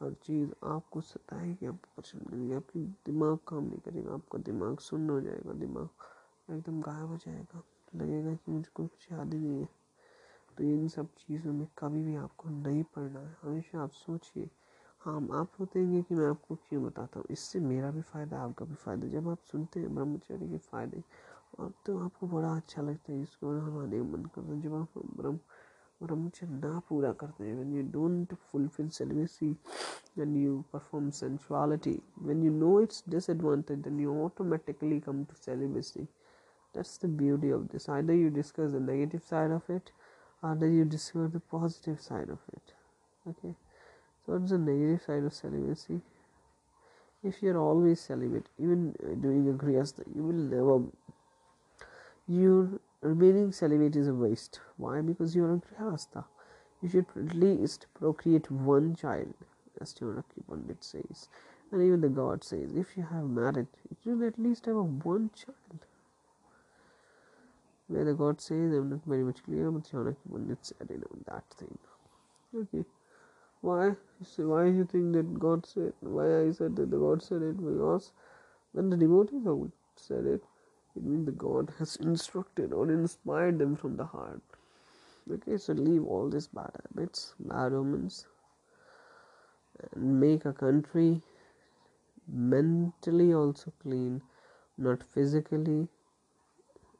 हर 0.00 0.12
चीज़ 0.12 0.50
आपको 0.64 1.00
सताएगी, 1.00 1.66
आपको 1.66 1.88
परेशान 1.96 2.22
करेगी, 2.22 2.52
आपकी 2.52 2.80
दिमाग 2.80 3.38
काम 3.48 3.64
नहीं 3.64 3.78
करेगा, 3.78 4.14
आपका 4.14 4.38
दिमाग 4.38 4.78
सुन्न 4.78 5.10
हो 5.10 5.20
जाएगा, 5.20 5.52
दिमाग 5.52 5.88
एकदम 6.50 6.80
गायब 6.80 7.06
हो 7.06 7.16
जाएगा। 7.16 7.62
लगेगा 7.94 8.34
कि 8.34 8.52
मुझे 8.52 8.70
कुछ 8.74 9.12
याद 9.12 9.34
ही 9.34 9.40
नहीं 9.40 9.60
है। 9.60 9.68
तो 10.58 10.64
इन 10.64 10.88
सब 10.88 11.06
चीज़ों 11.06 11.52
में 11.52 11.66
कभी 11.78 12.02
भी 12.04 12.16
आपको 12.16 12.48
नहीं 12.48 12.82
पढ़ना 12.82 13.20
है। 13.20 13.36
हमेशा 13.42 13.82
आप 13.82 13.90
सोचिए 13.90 14.50
हाँ 15.04 15.14
आप 15.34 15.52
होते 15.60 15.80
हैं 15.80 16.02
कि 16.04 16.14
मैं 16.14 16.26
आपको 16.26 16.54
क्यों 16.68 16.82
बताता 16.82 17.18
हूँ? 17.18 17.26
इससे 17.30 17.60
मेरा 17.60 17.90
भी 17.90 18.00
फ़ायदा, 18.02 18.38
आपका 18.38 18.64
भी 18.64 18.74
फ़ायदा। 18.74 19.08
जब 19.10 19.28
आप 19.28 19.38
सुनते 19.50 19.80
हैं 19.80 19.94
ब्रह्मचर्य 19.94 20.48
के 20.48 20.58
फ़ायदे, 20.58 21.02
और 21.58 21.72
तो 21.86 21.98
आपको 21.98 22.26
बड़ा 22.26 22.54
अच्छा 22.56 22.82
लगता 22.82 23.12
है 23.12 23.22
इसको 23.22 23.50
हमारे 23.60 24.00
मन 24.02 24.24
कर 24.34 24.40
है 24.42 24.60
तो 24.60 24.60
जब 24.68 24.74
आप 24.74 24.98
ब्रह्म, 25.16 25.38
ब्रह्मचर्य 26.00 26.50
ना 26.50 26.78
पूरा 26.88 27.12
करते 27.22 27.44
हैं 27.44 27.54
when 27.56 27.72
you 27.76 27.82
don't 27.92 28.34
fulfil 28.52 28.88
celibacy 28.98 29.50
when 30.18 30.36
you 30.36 30.62
perform 30.72 31.10
sensuality 31.18 31.98
when 32.22 32.42
you 32.42 32.52
know 32.52 32.80
its 32.80 33.02
disadvantage 33.08 33.78
then 33.78 34.00
you 34.00 34.14
automatically 34.24 35.00
come 35.00 35.24
to 35.24 35.36
celibacy 35.36 36.02
that's 36.74 36.98
the 37.04 37.10
beauty 37.18 37.52
of 37.52 37.62
this 37.72 37.90
I 37.90 38.20
you 38.20 38.30
discuss 38.34 38.70
the 38.72 38.82
negative 38.82 39.20
side 39.30 39.52
of 39.52 39.72
it 39.72 39.90
I 40.42 40.76
you 40.76 40.84
discuss 40.90 41.34
the 41.34 41.40
positive 41.50 41.96
side 42.08 42.30
of 42.30 42.50
it 42.54 42.74
okay. 43.26 43.54
So 44.24 44.32
what's 44.32 44.50
the 44.50 44.58
negative 44.58 45.02
side 45.02 45.24
of 45.24 45.34
celibacy. 45.34 46.00
If 47.24 47.42
you're 47.42 47.58
always 47.58 48.00
celibate 48.00 48.46
even 48.58 48.94
uh, 49.02 49.14
doing 49.14 49.48
a 49.48 49.52
grihastha 49.52 50.04
you 50.14 50.22
will 50.22 50.32
never 50.32 50.82
your 52.28 52.80
remaining 53.00 53.52
celibate 53.52 53.96
is 53.96 54.08
a 54.08 54.14
waste. 54.14 54.60
Why? 54.76 55.00
Because 55.00 55.34
you're 55.34 55.54
a 55.54 55.58
grihastha. 55.58 56.24
You 56.80 56.88
should 56.88 57.06
at 57.16 57.34
least 57.34 57.86
procreate 57.94 58.50
one 58.50 58.94
child 58.94 59.34
as 59.80 59.92
Chanakya 59.94 60.46
Pandit 60.48 60.84
says 60.84 61.28
and 61.72 61.82
even 61.82 62.00
the 62.00 62.08
god 62.08 62.44
says 62.44 62.72
if 62.76 62.96
you 62.96 63.02
have 63.10 63.24
married 63.24 63.66
you 63.90 63.96
should 64.04 64.22
at 64.22 64.38
least 64.38 64.66
have 64.66 64.76
one 64.76 65.30
child. 65.34 65.86
Where 67.88 68.04
the 68.04 68.14
god 68.14 68.40
says 68.40 68.72
i'm 68.72 68.90
not 68.90 69.04
very 69.04 69.24
much 69.24 69.42
clear 69.44 69.70
but 69.70 69.84
Chanakya 69.84 70.32
Pandit 70.32 70.58
said 70.62 70.86
you 70.90 70.98
know 70.98 71.22
that 71.26 71.44
thing. 71.58 71.78
Okay 72.54 72.84
why? 73.62 73.94
Why 74.36 74.66
you 74.66 74.84
think 74.84 75.14
that 75.14 75.38
god 75.44 75.66
said 75.66 75.92
why 76.00 76.26
i 76.40 76.50
said 76.52 76.76
that 76.76 76.90
the 76.90 76.98
god 76.98 77.22
said 77.22 77.42
it 77.42 77.56
because 77.68 78.12
when 78.72 78.90
the 78.90 78.96
devotees 78.96 79.42
God 79.44 79.72
said 79.96 80.26
it 80.26 80.44
it 80.96 81.04
means 81.04 81.26
the 81.26 81.32
god 81.32 81.72
has 81.78 81.96
instructed 81.96 82.72
or 82.72 82.90
inspired 82.90 83.58
them 83.58 83.76
from 83.76 83.96
the 83.96 84.04
heart. 84.04 84.42
Okay 85.30 85.56
so 85.56 85.72
leave 85.72 86.04
all 86.04 86.28
these 86.30 86.48
bad 86.48 86.70
habits 86.82 87.34
bad 87.52 87.72
omens 87.72 88.26
and 89.92 90.20
make 90.20 90.44
a 90.44 90.52
country 90.52 91.22
mentally 92.28 93.32
also 93.32 93.72
clean 93.82 94.20
not 94.78 95.02
physically 95.02 95.88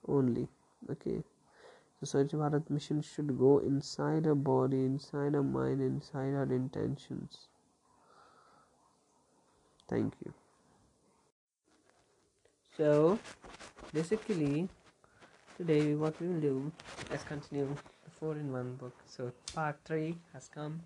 only. 0.09 0.49
Okay 0.91 1.23
the 2.03 2.09
Swachh 2.09 2.33
Bharat 2.33 2.69
mission 2.69 3.01
should 3.01 3.39
go 3.39 3.59
inside 3.59 4.27
our 4.27 4.35
body, 4.35 4.79
inside 4.85 5.37
our 5.37 5.43
mind, 5.45 5.81
inside 5.81 6.35
our 6.35 6.49
intentions. 6.53 7.47
Thank 9.89 10.15
you. 10.25 10.35
So, 12.77 13.21
basically, 13.93 14.69
today 15.57 15.95
what 15.95 16.21
we 16.21 16.27
will 16.27 16.41
do 16.41 16.73
is 17.15 17.23
continue 17.23 17.69
the 18.05 18.11
4 18.19 18.33
in 18.33 18.51
1 18.51 18.75
book. 18.81 18.97
So, 19.07 19.31
part 19.55 19.79
3 19.85 20.17
has 20.33 20.49
come. 20.53 20.81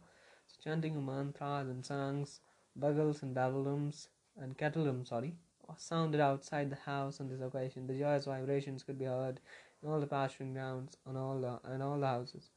So, 0.48 0.56
chanting 0.62 0.96
of 0.96 1.02
mantras 1.02 1.66
and 1.68 1.86
songs, 1.86 2.40
bugles 2.78 3.22
and 3.22 3.34
babblums, 3.34 4.08
and 4.38 4.58
kettledum, 4.58 5.08
sorry, 5.08 5.32
sounded 5.78 6.20
outside 6.20 6.68
the 6.68 6.76
house 6.76 7.20
on 7.20 7.28
this 7.28 7.40
occasion. 7.40 7.86
The 7.86 7.94
joyous 7.94 8.26
vibrations 8.26 8.82
could 8.82 8.98
be 8.98 9.06
heard 9.06 9.40
all 9.84 10.00
the 10.00 10.06
pasturing 10.06 10.52
grounds, 10.54 10.96
on 11.06 11.16
all 11.16 11.40
the 11.40 11.58
and 11.70 11.82
all 11.82 11.98
the 11.98 12.06
houses, 12.06 12.50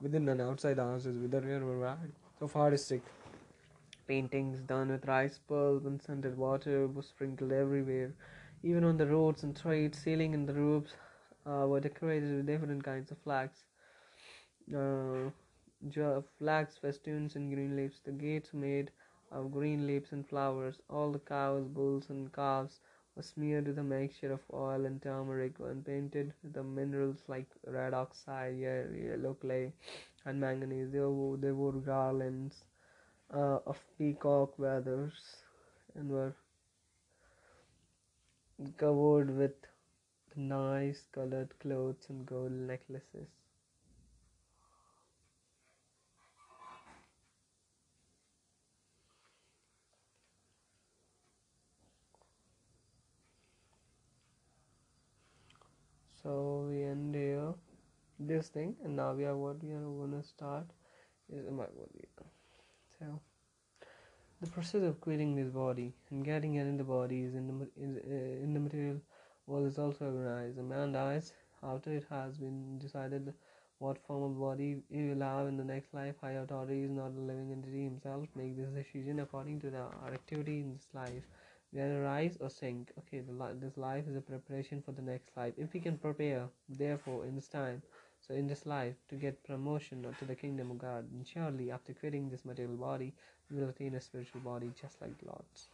within 0.00 0.28
and 0.28 0.40
outside 0.40 0.76
the 0.76 0.84
houses, 0.84 1.18
with 1.18 1.30
the 1.30 1.40
rear 1.40 1.64
wide 1.78 2.12
of 2.40 2.56
artistic 2.56 3.02
paintings 4.06 4.60
done 4.60 4.88
with 4.90 5.06
rice 5.06 5.38
pulp 5.48 5.86
and 5.86 6.02
scented 6.02 6.36
water 6.36 6.86
was 6.86 7.06
sprinkled 7.06 7.52
everywhere. 7.52 8.12
Even 8.62 8.84
on 8.84 8.96
the 8.96 9.06
roads 9.06 9.42
and 9.42 9.56
streets, 9.56 9.98
ceiling 9.98 10.34
and 10.34 10.48
the 10.48 10.54
roofs 10.54 10.92
uh, 11.46 11.66
were 11.66 11.80
decorated 11.80 12.36
with 12.36 12.46
different 12.46 12.82
kinds 12.82 13.10
of 13.10 13.18
flags. 13.18 13.64
Uh, 14.74 15.30
flags, 16.38 16.78
festoons, 16.78 17.36
and 17.36 17.52
green 17.52 17.76
leaves. 17.76 18.00
The 18.04 18.12
gates 18.12 18.54
made 18.54 18.90
of 19.30 19.52
green 19.52 19.86
leaves 19.86 20.12
and 20.12 20.26
flowers. 20.26 20.80
All 20.88 21.12
the 21.12 21.18
cows, 21.18 21.66
bulls, 21.66 22.08
and 22.08 22.32
calves 22.32 22.80
was 23.16 23.26
smeared 23.26 23.66
with 23.66 23.78
a 23.78 23.82
mixture 23.82 24.32
of 24.32 24.40
oil 24.52 24.84
and 24.86 25.02
turmeric 25.02 25.58
and 25.60 25.84
painted 25.84 26.32
with 26.42 26.52
the 26.52 26.62
minerals 26.62 27.22
like 27.28 27.46
red 27.66 27.94
oxide, 27.94 28.56
yellow 28.58 29.34
clay, 29.34 29.72
and 30.24 30.40
manganese. 30.40 30.90
They 30.92 31.00
wore, 31.00 31.36
they 31.36 31.52
wore 31.52 31.72
garlands 31.72 32.64
uh, 33.34 33.58
of 33.66 33.80
peacock 33.98 34.56
feathers 34.58 35.36
and 35.94 36.10
were 36.10 36.34
covered 38.76 39.30
with 39.36 39.54
nice 40.36 41.06
colored 41.12 41.58
clothes 41.60 42.06
and 42.10 42.26
gold 42.26 42.52
necklaces. 42.52 43.28
so 56.22 56.66
we 56.68 56.82
end 56.82 57.14
here 57.14 57.52
this 58.44 58.52
thing 58.52 58.76
and 58.84 58.96
now 58.96 59.12
we 59.14 59.24
are 59.24 59.36
what 59.36 59.62
we 59.64 59.72
are 59.72 59.86
gonna 60.00 60.22
start 60.22 60.66
is 61.30 61.50
my 61.50 61.66
body. 61.80 62.08
so 62.98 63.20
the 64.40 64.46
process 64.50 64.82
of 64.82 65.00
quitting 65.00 65.34
this 65.36 65.48
body 65.50 65.92
and 66.10 66.24
getting 66.24 66.54
it 66.56 66.66
in 66.66 66.76
the 66.76 66.84
body 66.84 67.22
is 67.22 67.34
in 67.34 67.46
the 67.48 67.54
is, 67.84 67.96
uh, 67.96 68.44
in 68.44 68.52
the 68.54 68.60
material 68.60 69.00
world 69.46 69.66
is 69.66 69.78
also 69.78 70.06
organized. 70.06 70.58
A 70.58 70.62
man 70.62 70.92
dies 70.92 71.32
after 71.62 71.92
it 71.92 72.06
has 72.10 72.38
been 72.38 72.78
decided 72.78 73.32
what 73.78 73.98
form 74.06 74.22
of 74.24 74.38
body 74.38 74.82
he 74.90 75.08
will 75.08 75.20
have 75.26 75.48
in 75.48 75.56
the 75.56 75.64
next 75.64 75.94
life. 75.94 76.14
Higher 76.20 76.42
authority 76.42 76.84
is 76.84 76.90
not 76.90 77.12
a 77.16 77.20
living 77.30 77.52
entity 77.52 77.84
himself. 77.84 78.26
Make 78.36 78.56
this 78.56 78.70
decision 78.70 79.20
according 79.20 79.60
to 79.60 79.70
the 79.70 79.84
activity 80.12 80.60
in 80.60 80.72
this 80.74 80.88
life. 80.94 81.26
We 81.72 81.80
either 81.82 82.02
rise 82.02 82.36
or 82.40 82.50
sink. 82.50 82.92
Okay 83.00 83.22
li- 83.28 83.58
this 83.60 83.76
life 83.76 84.06
is 84.08 84.16
a 84.16 84.20
preparation 84.20 84.82
for 84.82 84.92
the 84.92 85.02
next 85.02 85.36
life. 85.36 85.54
If 85.58 85.72
we 85.74 85.80
can 85.80 85.98
prepare 85.98 86.48
therefore 86.68 87.24
in 87.26 87.34
this 87.36 87.48
time 87.48 87.82
so 88.26 88.34
in 88.34 88.46
this 88.46 88.64
life 88.66 88.94
to 89.08 89.16
get 89.16 89.44
promotion 89.44 90.06
to 90.18 90.24
the 90.24 90.34
kingdom 90.34 90.70
of 90.70 90.78
god 90.78 91.04
and 91.12 91.26
surely 91.26 91.70
after 91.70 91.92
quitting 91.92 92.30
this 92.30 92.44
material 92.44 92.76
body 92.76 93.12
we 93.50 93.60
will 93.60 93.68
attain 93.68 93.94
a 93.94 94.00
spiritual 94.00 94.40
body 94.40 94.70
just 94.80 95.00
like 95.00 95.16
the 95.18 95.26
lord's 95.26 95.68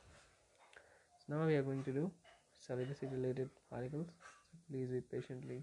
so 1.21 1.35
now 1.35 1.47
we 1.47 1.55
are 1.55 1.63
going 1.63 1.85
to 1.85 1.93
do 1.93 2.11
celibacy 2.67 3.07
related 3.07 3.51
articles. 3.73 4.07
So 4.51 4.59
please 4.71 4.89
wait 4.91 5.11
patiently. 5.11 5.63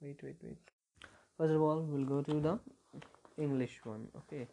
Wait 0.00 0.20
wait 0.22 0.36
wait. 0.42 0.58
First 1.38 1.54
of 1.54 1.62
all 1.62 1.80
we'll 1.80 2.04
go 2.04 2.22
to 2.22 2.40
the 2.40 2.58
english 3.38 3.80
one 3.84 4.08
okay? 4.20 4.46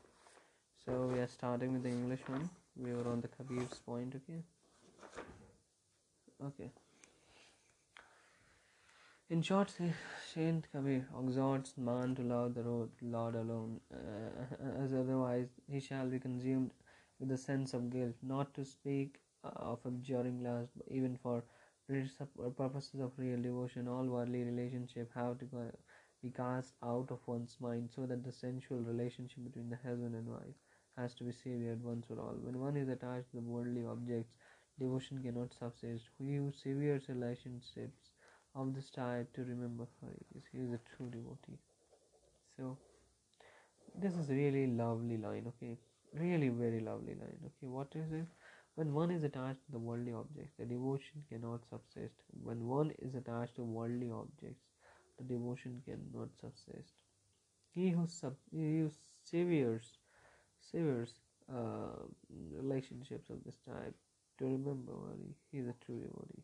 So 0.85 1.07
we 1.13 1.19
are 1.19 1.27
starting 1.27 1.73
with 1.73 1.83
the 1.83 1.89
english 1.89 2.21
one. 2.27 2.49
We 2.77 2.93
were 2.93 3.07
on 3.11 3.21
the 3.21 3.27
kabir's 3.27 3.79
point 3.85 4.15
okay? 4.19 4.41
Okay. 6.49 6.71
In 9.31 9.43
short, 9.43 9.71
Saint 10.33 10.67
Kabir 10.71 11.07
exhorts 11.23 11.77
man 11.77 12.15
to 12.15 12.23
love 12.23 12.55
the 12.55 12.63
Lord 12.63 13.35
alone, 13.35 13.79
uh, 13.93 14.83
as 14.83 14.91
otherwise 14.91 15.49
he 15.71 15.79
shall 15.79 16.07
be 16.07 16.19
consumed 16.19 16.71
with 17.19 17.31
a 17.31 17.37
sense 17.37 17.75
of 17.75 17.91
guilt, 17.91 18.15
not 18.23 18.55
to 18.55 18.65
speak 18.65 19.19
of 19.43 19.85
abjuring 19.85 20.43
lust, 20.43 20.71
even 20.89 21.15
for 21.15 21.43
purposes 22.57 22.99
of 22.99 23.11
real 23.17 23.39
devotion, 23.39 23.87
all 23.87 24.05
worldly 24.05 24.43
relationships 24.43 25.11
have 25.13 25.37
to 25.37 25.45
be 26.23 26.31
cast 26.31 26.73
out 26.81 27.11
of 27.11 27.19
one's 27.27 27.55
mind, 27.59 27.91
so 27.95 28.07
that 28.07 28.23
the 28.23 28.31
sensual 28.31 28.79
relationship 28.79 29.43
between 29.43 29.69
the 29.69 29.77
husband 29.87 30.15
and 30.15 30.27
wife 30.27 30.57
has 30.97 31.13
to 31.13 31.23
be 31.23 31.31
severed 31.31 31.83
once 31.83 32.07
for 32.07 32.19
all. 32.19 32.35
When 32.41 32.59
one 32.59 32.77
is 32.77 32.89
attached 32.89 33.29
to 33.29 33.37
the 33.37 33.43
worldly 33.43 33.85
objects, 33.85 34.33
devotion 34.79 35.21
cannot 35.21 35.53
subsist. 35.53 36.05
Who 36.17 36.51
severes 36.51 37.07
relationships 37.07 38.09
of 38.55 38.73
this 38.75 38.89
type 38.89 39.31
to 39.33 39.41
remember 39.41 39.87
her 40.01 40.13
is 40.35 40.43
he 40.51 40.59
is 40.59 40.71
a 40.71 40.79
true 40.95 41.09
devotee. 41.09 41.59
So 42.57 42.77
this 43.95 44.13
is 44.15 44.29
really 44.29 44.67
lovely 44.67 45.17
line, 45.17 45.45
okay? 45.47 45.77
Really 46.13 46.49
very 46.49 46.79
lovely 46.79 47.15
line. 47.15 47.37
Okay, 47.45 47.67
what 47.67 47.87
is 47.95 48.11
it? 48.11 48.25
When 48.75 48.93
one 48.93 49.11
is 49.11 49.23
attached 49.23 49.65
to 49.65 49.71
the 49.71 49.79
worldly 49.79 50.13
objects, 50.13 50.53
the 50.57 50.65
devotion 50.65 51.23
cannot 51.29 51.61
subsist. 51.69 52.15
When 52.43 52.65
one 52.65 52.91
is 52.99 53.15
attached 53.15 53.55
to 53.55 53.63
worldly 53.63 54.09
objects, 54.09 54.63
the 55.17 55.23
devotion 55.25 55.81
cannot 55.85 56.29
subsist. 56.39 56.93
He 57.73 57.89
who 57.89 58.07
sub 58.07 58.35
he 58.51 58.79
who 58.79 58.91
severes 59.25 59.97
severes 60.71 61.13
uh, 61.53 62.03
relationships 62.55 63.29
of 63.29 63.43
this 63.45 63.57
type 63.67 63.95
to 64.37 64.45
remember. 64.45 64.93
He 65.51 65.59
is 65.59 65.67
a 65.67 65.75
true 65.85 65.99
devotee. 65.99 66.43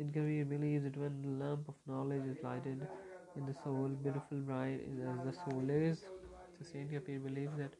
Saint 0.00 0.14
Kabir 0.14 0.46
believes 0.46 0.84
that 0.84 0.96
when 0.96 1.20
the 1.20 1.44
lamp 1.44 1.68
of 1.68 1.74
knowledge 1.86 2.24
is 2.24 2.42
lighted 2.42 2.86
in 3.36 3.44
the 3.44 3.52
soul, 3.62 3.90
beautiful 4.02 4.38
is 4.38 4.98
as 5.12 5.18
the 5.26 5.34
soul 5.44 5.68
is. 5.68 5.98
So 6.56 6.64
Saint 6.72 6.90
Kabir 6.90 7.18
believes 7.18 7.52
that 7.58 7.74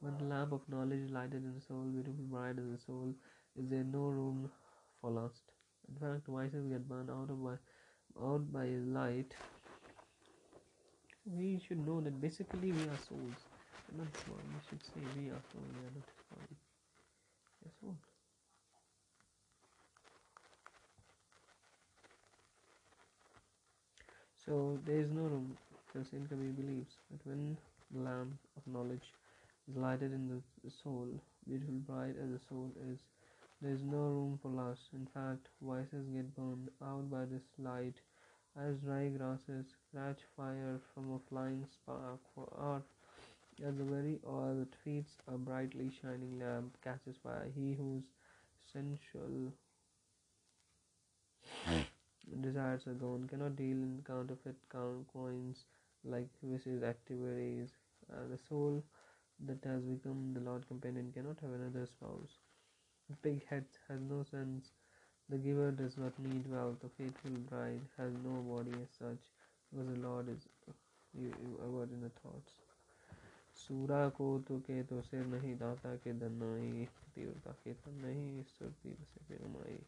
when 0.00 0.16
the 0.18 0.24
lamp 0.32 0.52
of 0.52 0.60
knowledge 0.68 1.00
is 1.00 1.10
lighted 1.10 1.42
in 1.42 1.52
the 1.52 1.60
soul, 1.66 1.82
beautiful 1.82 2.22
bride 2.30 2.60
is 2.60 2.70
the 2.70 2.78
soul, 2.86 3.12
is 3.58 3.68
there 3.68 3.82
no 3.82 4.04
room 4.06 4.48
for 5.00 5.10
lust. 5.10 5.50
In 5.88 5.98
fact, 5.98 6.28
vices 6.28 6.64
get 6.70 6.88
burned 6.88 7.10
out 7.10 7.28
of 7.28 7.42
by 7.42 7.56
out 8.22 8.52
by 8.52 8.66
his 8.66 8.86
light, 8.86 9.34
we 11.26 11.60
should 11.66 11.84
know 11.84 12.00
that 12.00 12.20
basically 12.20 12.70
we 12.70 12.82
are 12.84 13.02
souls. 13.08 13.42
Not 13.98 14.12
divine. 14.12 14.46
We 14.54 14.62
should 14.70 14.84
say 14.94 15.02
we 15.18 15.30
are 15.30 15.42
souls. 15.50 15.74
We 15.74 15.86
are 15.88 15.94
not 15.98 16.06
divine. 16.06 16.56
We 17.62 17.68
are 17.68 17.74
souls. 17.80 18.13
So 24.46 24.78
there 24.84 24.98
is 25.00 25.10
no 25.10 25.22
room, 25.22 25.56
Saint 25.94 26.28
Kabir 26.28 26.52
believes, 26.52 26.94
that 27.10 27.26
when 27.26 27.56
the 27.90 28.00
lamp 28.00 28.34
of 28.56 28.66
knowledge 28.72 29.12
is 29.68 29.76
lighted 29.76 30.12
in 30.12 30.28
the 30.62 30.70
soul, 30.70 31.08
beautiful 31.48 31.74
bright 31.86 32.14
as 32.22 32.30
the 32.30 32.40
soul 32.48 32.70
is, 32.92 32.98
there 33.62 33.72
is 33.72 33.82
no 33.82 33.96
room 33.96 34.38
for 34.42 34.48
lust. 34.50 34.82
In 34.92 35.06
fact, 35.06 35.48
vices 35.62 36.06
get 36.14 36.36
burned 36.36 36.68
out 36.82 37.10
by 37.10 37.24
this 37.24 37.46
light 37.58 37.94
as 38.56 38.76
dry 38.78 39.08
grasses 39.08 39.66
catch 39.94 40.20
fire 40.36 40.80
from 40.92 41.12
a 41.14 41.18
flying 41.30 41.66
spark 41.72 42.20
for. 42.34 42.82
As 43.64 43.76
the 43.76 43.84
very 43.84 44.18
oil 44.26 44.56
that 44.58 44.74
feeds 44.84 45.16
a 45.28 45.38
brightly 45.38 45.90
shining 46.02 46.38
lamp 46.38 46.76
catches 46.82 47.16
fire, 47.22 47.48
he 47.54 47.74
whose 47.74 48.04
sensual 48.72 49.52
desires 52.41 52.87
are 52.87 52.93
gone, 52.93 53.27
cannot 53.29 53.55
deal 53.55 53.77
in 53.77 54.03
counterfeit 54.05 54.55
coins 54.69 55.65
like 56.03 56.27
vicious 56.43 56.83
activities. 56.83 57.69
Uh, 58.11 58.27
the 58.31 58.37
soul 58.47 58.83
that 59.45 59.63
has 59.63 59.81
become 59.83 60.33
the 60.33 60.39
Lord 60.39 60.67
companion 60.67 61.11
cannot 61.13 61.37
have 61.41 61.51
another 61.51 61.85
spouse. 61.85 62.37
The 63.09 63.15
pig 63.17 63.45
head 63.49 63.65
has 63.87 63.99
no 64.01 64.23
sense. 64.29 64.71
The 65.29 65.37
giver 65.37 65.71
does 65.71 65.97
not 65.97 66.17
need 66.19 66.49
wealth. 66.51 66.77
The 66.81 66.89
faithful 66.97 67.31
bride 67.49 67.81
has 67.97 68.11
no 68.23 68.41
body 68.41 68.71
as 68.71 68.89
such, 68.97 69.23
because 69.71 69.87
the 69.93 70.07
Lord 70.07 70.29
is 70.29 70.47
you, 71.13 71.27
you 71.27 71.59
ever 71.63 71.83
in 71.83 72.01
the 72.01 72.09
thoughts. 72.21 72.51
सूरा 73.59 74.07
को 74.15 74.25
तो 74.47 74.57
के 74.67 74.83
तो 74.89 75.01
सिर 75.01 75.25
नहीं 75.25 75.55
दाता 75.57 75.95
के 76.03 76.13
दनाई 76.19 76.85
तीव्रता 77.15 77.51
के 77.63 77.73
तन 77.73 77.95
नहीं 78.05 78.43
सुरती 78.51 78.93
से 79.11 79.23
फिरमाई 79.27 79.79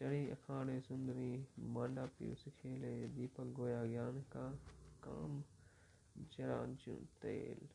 चढ़ी, 0.00 0.30
अखाड़े 0.30 0.80
सुंदरी 0.80 1.48
मांडा 1.58 2.06
पीयूष 2.06 2.48
खेले, 2.48 3.08
दीपक 3.08 3.44
गोया 3.44 3.86
ज्ञान 3.86 4.20
का 4.20 4.52
काम, 5.04 5.44
जरा 6.18 6.66
तेल। 7.22 7.68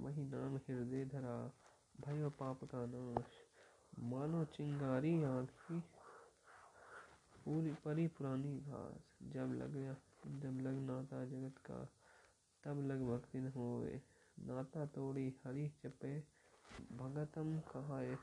वही 0.00 0.24
नाम 0.24 0.56
हृदय 0.56 1.04
धरा, 1.04 1.52
भय 2.00 2.28
पाप 2.28 2.64
का 2.64 2.86
नाश। 2.88 3.24
मानो 3.98 4.44
चिंगारी 4.44 5.22
आग 5.22 5.46
की 5.46 5.80
पूरी 7.44 7.74
परी 7.74 8.06
पुरानी 8.06 8.60
घास। 8.60 9.16
जब 9.22 9.46
लग 9.46 9.96
जब 10.26 10.60
लग 10.60 10.74
नाता 10.74 11.24
जगत 11.24 11.58
का, 11.58 11.88
तब 12.64 12.80
लग 12.80 13.02
भक्ति 13.02 13.38
न 13.38 13.48
होए। 13.48 14.00
नाता 14.40 14.86
तोड़ी 14.86 15.34
हरी 15.44 15.68
चपे, 15.68 16.20
भगतम 16.92 17.58
कहाए, 17.58 18.16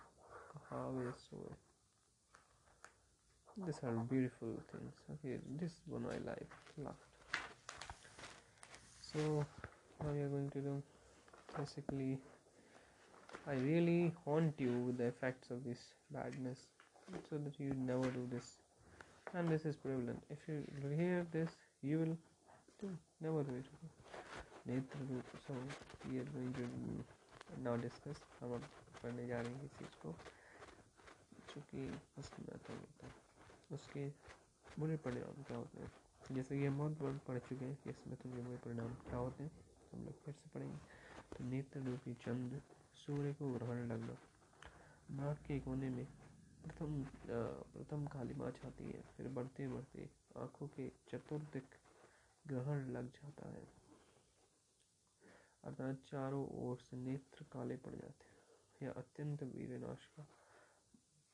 कहावे 0.52 1.12
सोए। 1.12 1.75
These 3.66 3.81
are 3.83 3.93
beautiful 4.09 4.55
things. 4.73 4.95
Okay, 5.12 5.38
this 5.61 5.73
one 5.87 6.07
I 6.07 6.19
like. 6.27 6.51
Laughed. 6.79 6.97
So 9.01 9.45
now 10.03 10.12
we 10.12 10.21
are 10.21 10.29
going 10.29 10.51
to 10.51 10.61
do 10.61 10.83
basically. 11.59 12.19
I 13.47 13.55
really 13.55 14.12
haunt 14.25 14.55
you 14.59 14.73
with 14.87 14.99
the 14.99 15.07
effects 15.07 15.51
of 15.51 15.64
this 15.64 15.79
badness, 16.11 16.59
so 17.29 17.38
that 17.38 17.59
you 17.59 17.75
never 17.77 18.11
do 18.11 18.29
this. 18.31 18.59
And 19.35 19.49
this 19.49 19.64
is 19.64 19.77
prevalent. 19.77 20.23
If 20.31 20.38
you 20.49 20.64
hear 20.97 21.27
this, 21.33 21.51
you 21.83 21.99
will 21.99 22.16
do 22.81 22.90
never 23.21 23.43
do 23.43 23.55
it. 23.57 23.66
नेत्र 24.69 25.23
so 25.47 25.55
we 26.11 26.19
are 26.19 26.25
going 26.33 26.53
to 26.59 26.64
now 27.64 27.77
discuss 27.77 28.21
हम 28.40 28.53
अब 28.55 28.69
पढ़ने 29.03 29.27
जा 29.27 29.40
रहे 29.40 29.53
हैं 29.53 29.64
इस 29.64 29.79
चीज़ 29.79 29.97
को 30.03 30.14
चूँकि 31.53 31.88
फर्स्ट 32.16 32.40
मैथड 32.40 32.71
होता 32.71 33.07
है 33.07 33.24
उसके 33.71 34.10
बुरे 34.80 34.97
परिणाम 34.97 35.43
क्या 35.43 35.58
होते 35.58 35.82
हैं? 35.82 35.91
जैसे 36.32 36.60
कि 36.60 36.65
हम 36.65 36.78
बहुत 36.78 36.97
बहुत 36.99 37.21
पढ़ 37.28 37.39
चुके 37.39 37.65
हैं 37.65 37.75
कि 37.75 37.89
इसमें 37.89 38.15
तो 38.15 38.30
बुरे 38.30 38.58
परिणाम 38.58 38.93
क्या 39.10 39.19
होते 39.19 39.43
हैं? 39.43 39.51
हम 39.93 40.04
लोग 40.06 40.13
फिर 40.23 40.34
से 40.34 40.49
पढ़ेंगे। 40.49 40.78
तो 41.38 41.43
नेत्र 41.43 41.80
रूपी 41.80 42.13
चंद्र, 42.13 42.62
सूर्य 43.06 43.34
को 43.34 43.51
ग्रहण 43.54 43.88
लगना। 43.88 44.17
नाक 45.12 45.38
के 45.38 45.60
कोने 45.60 45.89
में 45.89 46.06
प्रथम 46.63 47.04
प्रथम 47.73 48.06
काली 48.06 48.34
माँ 48.34 48.47
आती 48.65 48.91
है, 48.91 49.01
फिर 49.17 49.28
बढ़ते 49.28 49.67
बढ़ते 49.67 50.10
आँखों 50.38 50.67
के 50.67 50.89
चतुर्दिक 51.10 51.75
ग्रहण 52.47 52.89
लग 52.89 53.10
जाता 53.10 53.49
है। 53.49 53.67
अर्थात 55.63 55.95
चारों 56.12 56.45
ओर 56.63 56.78
से 56.78 56.97
नेत्र 56.97 57.45
काले 57.54 57.75
पड़ 57.75 57.95
जाते 57.95 58.25
हैं। 58.25 58.36
यह 58.84 58.91
अत्यंत 58.91 59.43
वीरनाश 59.43 60.06
का 60.06 60.28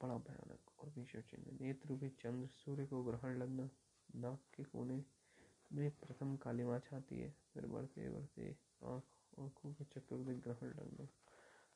बड़ा 0.03 0.17
भयानक 0.17 0.79
और 0.79 0.89
भीषण 0.89 1.21
चिन्ह 1.21 1.65
नेत्र 1.65 1.87
रूपी 1.87 2.09
चंद्र, 2.09 2.47
सूर्य 2.47 2.85
को 2.85 3.03
ग्रहण 3.03 3.37
लगना, 3.37 3.69
नाक 4.15 4.39
के 4.55 4.63
कोने 4.63 5.03
में 5.71 5.91
प्रथम 5.91 6.35
काली 6.35 6.63
माँ 6.63 6.79
छाती 6.79 7.19
है, 7.19 7.35
फिर 7.53 7.65
बढ़ते 7.65 8.09
बढ़ते 8.09 8.55
आँख, 8.83 9.03
आँखों 9.39 9.73
के 9.73 9.83
चतुर्दिक 9.83 10.41
ग्रहण 10.41 10.67
लगना 10.67 11.07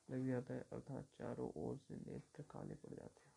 लग 0.10 0.28
जाता 0.28 0.54
है, 0.54 0.66
अर्थात 0.74 1.10
चारों 1.18 1.52
ओर 1.56 1.78
से 1.78 1.96
नेत्र 1.96 2.44
काले 2.44 2.76
पड़ 2.76 2.94
जाते 2.94 3.22
हैं। 3.26 3.34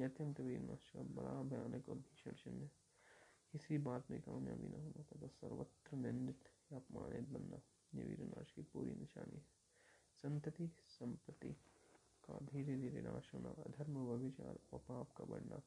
यह 0.00 0.08
अत्यंत 0.08 0.40
वीरनाश 0.40 0.90
का 0.90 1.02
बड़ा 1.02 1.42
भयानक 1.42 1.88
और 1.88 1.96
भीषण 1.96 2.32
चिन्ह 2.32 2.68
किसी 3.52 3.78
बात 3.78 4.10
में 4.10 4.20
कामयाबी 4.20 4.68
न 4.68 4.74
होना 4.74 5.02
तथा 5.02 5.26
सर्वत्र 5.26 5.96
निंदित 5.96 6.44
या 6.72 6.78
अपमानित 6.78 7.28
बनना, 7.28 7.60
ये 7.94 8.04
वीरनाश 8.04 8.50
की 8.50 8.62
पूरी 8.62 8.94
निशानी 8.94 9.36
है। 9.36 9.46
संतति, 10.22 10.70
संपत्ति 10.88 11.56
का 12.28 12.38
धीरे 12.52 12.76
धीरे 12.76 13.00
नाश 13.02 13.30
होना 13.34 13.48
अधर्म, 13.66 13.98
व्यभिचार 14.06 14.58
और 14.72 14.78
पाप 14.88 15.12
का 15.18 15.24
बढ़ना 15.24 15.60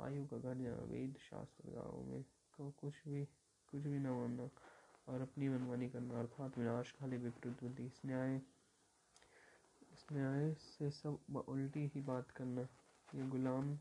आयु 0.00 0.26
का 0.26 0.36
घटना 0.38 0.74
वेद 0.92 1.16
शास्त्र 1.30 1.70
गाँव 1.70 2.02
में 2.04 2.22
को 2.56 2.70
कुछ 2.80 3.02
भी 3.08 3.24
कुछ 3.68 3.82
भी 3.82 3.98
न 3.98 4.06
मानना 4.08 4.48
और 5.08 5.20
अपनी 5.20 5.48
मनमानी 5.48 5.88
करना 5.90 6.18
अर्थात 6.18 6.58
विनाश, 6.58 6.92
खाली 7.00 7.16
विपरीत 7.16 7.62
बुद्धि 7.62 7.86
इस 7.86 8.00
न्याय 8.06 8.40
इस 9.92 10.06
न्याय 10.12 10.52
से 10.54 10.90
सब 10.90 11.44
उल्टी 11.48 11.90
ही 11.94 12.00
बात 12.00 12.30
करना। 12.30 12.62
ये 13.14 13.28
गुलाम, 13.28 13.74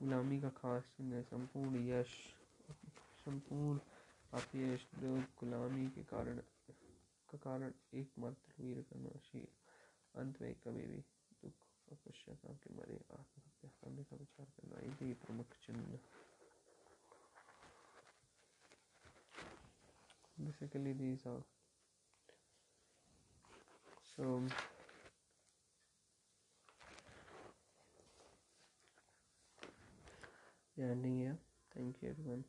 गुलामी 0.00 0.40
का 0.40 0.48
खास 0.48 0.92
चिन्ह 0.96 1.14
है 1.14 1.22
संपूर्ण 1.22 1.88
यश, 1.88 2.12
संपूर्ण 3.24 3.78
अपयश 4.32 4.86
गुलामी 5.40 5.86
के 5.86 6.02
कारण, 6.04 6.38
का 7.30 7.38
कारण 7.38 7.72
एकमात्र 7.94 8.62
वीर 8.62 8.84
का 8.90 8.98
नाशी 9.00 9.48
अंत 10.14 10.42
में 10.42 10.54
कभी 10.54 10.86
भी। 10.86 11.02
और 11.88 11.96
पश्चाताप 11.96 12.56
के 12.64 12.74
आत्महत्या 12.94 13.70
करने 13.80 14.04
का 14.04 14.16
विचार 14.16 14.46
करना 14.46 15.14
प्रमुख 15.14 15.46
चिन्ह 15.46 15.98
basically 20.38 20.92
these 20.92 21.26
are 21.26 21.42
so 24.16 24.42
yeah 30.76 30.90
ending 30.90 31.16
here. 31.16 31.36
Thank 31.74 32.02
you, 32.02 32.10
everyone. 32.10 32.44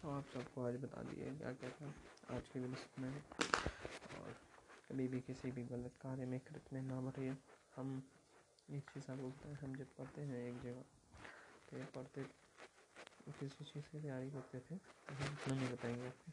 So, 0.00 0.08
आप 0.08 0.24
सबको 0.34 0.64
आज 0.64 0.76
बता 0.76 1.02
दिए 1.02 1.30
क्या 1.34 1.52
क्या 1.52 1.70
था। 1.70 1.86
आज 2.36 2.48
के 2.48 2.60
दिन 2.60 2.76
में 2.98 3.22
और 4.18 4.32
कभी 4.90 5.08
भी 5.08 5.20
किसी 5.20 5.50
भी 5.50 5.64
गलत 5.64 5.96
कार्य 6.00 6.26
में 6.26 6.40
कृत 6.40 6.72
में 6.72 6.82
ना 6.82 7.00
बढ़िए 7.00 7.36
हम 7.76 8.10
एक 8.68 8.90
आप 9.00 9.16
बोलते 9.16 9.48
हैं 9.48 9.58
हम 9.58 9.74
जब 9.76 9.94
पढ़ते 9.98 10.22
हैं 10.22 10.38
एक 10.38 10.56
जगह। 10.62 10.82
तो 11.68 11.76
ये 11.76 11.84
पढ़ते 11.94 12.22
किसी 13.30 13.64
चीज़ 13.64 13.84
की 13.92 14.00
तैयारी 14.00 14.30
करते 14.30 14.58
थे 14.60 14.76
तो 14.76 15.14
हम 15.14 15.32
इतना 15.32 15.54
नहीं 15.54 15.68
बताएँगे 15.68 16.06
आपको। 16.06 16.32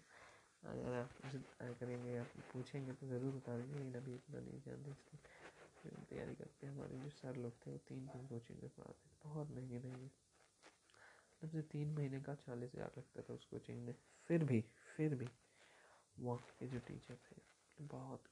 अगर 0.64 0.94
आप 0.94 1.10
उसे 1.26 1.40
करेंगे, 1.80 2.18
आप 2.18 2.28
पूछेंगे 2.54 2.94
तो 2.94 3.08
ज़रूर 3.08 3.34
बता 3.34 3.58
देंगे, 3.58 3.74
लेकिन 3.76 3.96
अभी 3.96 4.16
इतना 4.16 4.40
नहीं 4.40 4.60
जानते 4.62 4.92
इसलिए। 4.92 6.04
तैयारी 6.10 6.36
करते 6.36 6.68
हैं, 6.68 6.74
हमारे 6.74 6.98
जो 7.00 7.10
सर 7.12 7.36
लोग 7.38 7.54
थे 7.66 7.72
वो 7.72 7.78
तीन 7.88 8.08
तीन 8.08 8.28
कोचिंग 8.28 8.62
में 8.62 8.70
पढ़ाते 8.70 9.10
थे, 9.10 9.18
बहुत 9.26 9.52
महँगे 9.52 9.80
महँगे। 9.80 10.10
तब 11.42 11.50
से 11.50 11.62
तीन 11.72 11.94
महीने 11.96 12.20
का 12.22 12.36
चालीस 12.38 12.72
हज़ार 12.76 12.92
लगता 12.98 13.22
था 13.22 13.34
उस 13.34 13.46
कोचिंग 13.46 13.86
में। 13.86 13.94
फिर 14.30 14.44
भी 14.44 14.62
फिर 14.98 15.16
भी 15.16 15.28
वहाँ 16.18 16.38
के 16.60 16.68
जो 16.68 16.80
टीचर 16.88 17.18
थे, 17.26 17.42
बहुत 17.86 18.24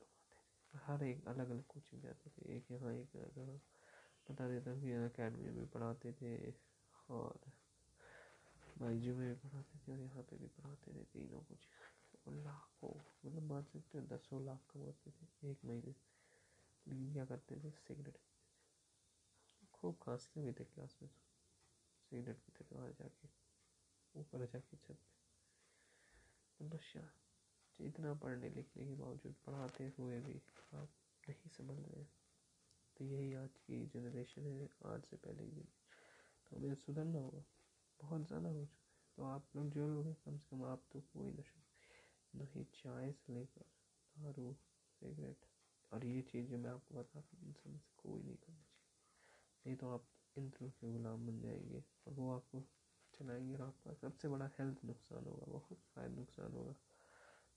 हर 0.74 1.04
एक 1.04 1.28
अलग 1.28 1.50
अलग 1.50 1.64
कोचिंग 1.70 2.02
जाते 2.04 2.30
थे, 2.30 2.56
एक 2.58 2.72
यहाँ, 2.72 2.92
एक 2.94 3.10
जगह 3.16 3.60
बता 4.30 4.48
देता 4.48 4.72
हूँ 4.72 4.90
यहाँ 4.90 5.10
अकेडमी 5.10 5.50
में 5.52 5.68
पढ़ाते 5.68 6.12
थे 6.12 6.52
और 7.10 7.40
बाईजू 8.80 9.16
में 9.16 9.28
भी 9.28 9.36
पढ़ाते 9.50 9.80
थे 9.80 9.92
और 9.92 10.00
यहाँ 10.00 10.24
पे 10.24 10.38
भी 10.38 10.48
पढ़ाते 10.48 10.94
थे 10.94 11.04
तीनों 11.04 11.42
कुछ। 11.42 11.68
और 12.28 12.34
लाखों 12.34 12.90
मतलब 13.26 13.44
मान 13.44 13.64
सकते 13.64 13.98
हैं, 13.98 14.08
दसों 14.08 14.46
लाख 14.46 14.60
कमाते 14.74 15.12
थे, 15.12 15.52
एक 15.52 15.66
महीने। 15.66 15.96
लेकिन 16.88 17.14
क्या 17.14 17.26
करते 17.26 17.56
थे? 17.56 17.72
सिगरेट 17.72 18.18
खूब 19.74 19.98
खांसते 20.02 20.42
भी 20.42 20.52
थे 20.52 20.64
क्लास 20.64 20.98
में। 21.02 21.10
सिगरेट 22.12 22.38
पीते 22.38 22.64
थे 22.64 22.76
बाहर 22.76 22.92
जाके, 22.92 23.28
ऊपर 24.16 24.46
जाके 24.46 24.60
छत 24.60 24.80
पे। 24.88 24.94
तपस्या 26.60 27.10
इतना 27.80 28.14
पढ़ने 28.14 28.50
लिखने 28.50 28.86
के 28.86 28.94
बावजूद 28.94 29.36
पढ़ाते 29.46 29.92
हुए 30.00 30.20
भी 30.20 30.42
आप 30.74 30.90
नहीं 31.30 31.50
समझ 31.50 31.78
रहे 31.80 32.23
तो 32.98 33.06
यही 33.06 33.34
आज 33.36 33.58
की 33.60 33.86
जनरेशन 33.88 34.46
है, 34.48 34.70
आज 34.86 35.04
से 35.04 35.18
पहले 35.18 35.48
की 35.48 35.62
तो 36.48 36.58
हमें 36.58 36.76
सुधरना 36.76 37.20
होगा। 37.20 37.44
बहुत 38.00 38.28
ज़्यादा 38.28 38.50
हो 38.50 38.66
चुका 38.66 38.92
तो 39.18 39.24
आप 39.26 39.50
लोग 39.56 39.70
जो 39.72 39.88
लोग 39.88 40.08
हैं, 40.08 40.16
कम 40.16 40.38
से 40.38 40.48
कम 40.52 40.64
आप 40.66 40.88
तो 40.92 41.02
कोई 41.04 41.32
नशा 41.32 41.62
नहीं 42.34 42.66
चाय 42.76 43.12
से 43.14 43.34
लेकर 43.34 43.66
दारू 44.16 44.54
सिगरेट 45.02 45.46
और 45.92 46.06
ये 46.06 46.22
चीज़ 46.24 46.50
जो 46.50 46.58
मैं 46.58 46.70
आपको 46.72 46.96
बता 46.96 47.20
रहा 47.20 47.30
हूँ 47.34 47.48
इनसे 47.48 47.78
कोई 47.98 48.24
नहीं 48.24 48.38
करना 48.38 48.64
चाहिए। 48.64 48.92
नहीं 49.66 49.76
तो 49.78 49.90
आप 49.90 50.10
इंद्रों 50.36 50.70
के 50.72 50.92
गुलाम 50.94 51.28
बन 51.28 51.40
जाएँगे 51.42 51.84
और 52.08 52.14
वो 52.14 52.32
आपको 52.32 52.62
चलाएँगे 53.14 53.54
और 53.54 53.62
आपका 53.62 53.94
सबसे 53.94 54.30
बड़ा 54.30 54.50
हेल्थ 54.60 54.84
नुकसान 54.86 55.26
होगा। 55.28 55.52
बहुत 55.52 55.84
फ़ायदा 55.86 56.16
नुकसान 56.16 56.54
होगा। 56.54 56.76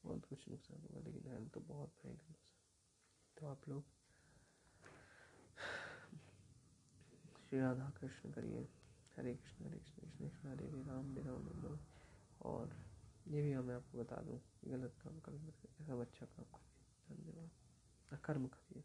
बहुत 0.05 0.27
कुछ 0.27 0.49
नुकसान 0.49 0.83
होगा, 0.83 1.01
लेकिन 1.01 1.29
हेल्थ 1.29 1.53
तो 1.55 1.61
बहुत 1.63 1.95
भयंकर 2.05 2.27
नुकसान। 2.27 2.61
तो 3.37 3.47
आप 3.47 3.69
लोग 3.69 3.96
श्री 7.49 7.61
राधा 7.61 7.93
कृष्ण 8.01 8.31
करिए। 8.33 8.69
हरे 9.17 9.35
कृष्ण 9.35 9.65
हरे 9.65 9.79
कृष्ण 9.79 10.03
कृष्ण 10.03 10.19
कृष्ण, 10.19 10.49
हरे 10.49 10.69
हरे, 10.69 10.83
राम 10.83 11.13
हरे 11.13 11.23
राम 11.23 11.49
राम 11.49 11.79
और 12.43 12.77
ये 13.29 13.43
भी 13.43 13.53
हमें 13.53 13.75
आपको 13.75 13.99
बता 13.99 14.17
दूँ 14.17 14.41
गलत 14.65 14.95
काम 15.03 15.21
कर 15.21 15.33
सब 15.87 16.01
अच्छा 16.01 16.27
काम 16.27 16.45
करिए। 16.45 17.17
धन्यवाद। 17.17 18.21
कर्म 18.25 18.47
करिए। 18.47 18.85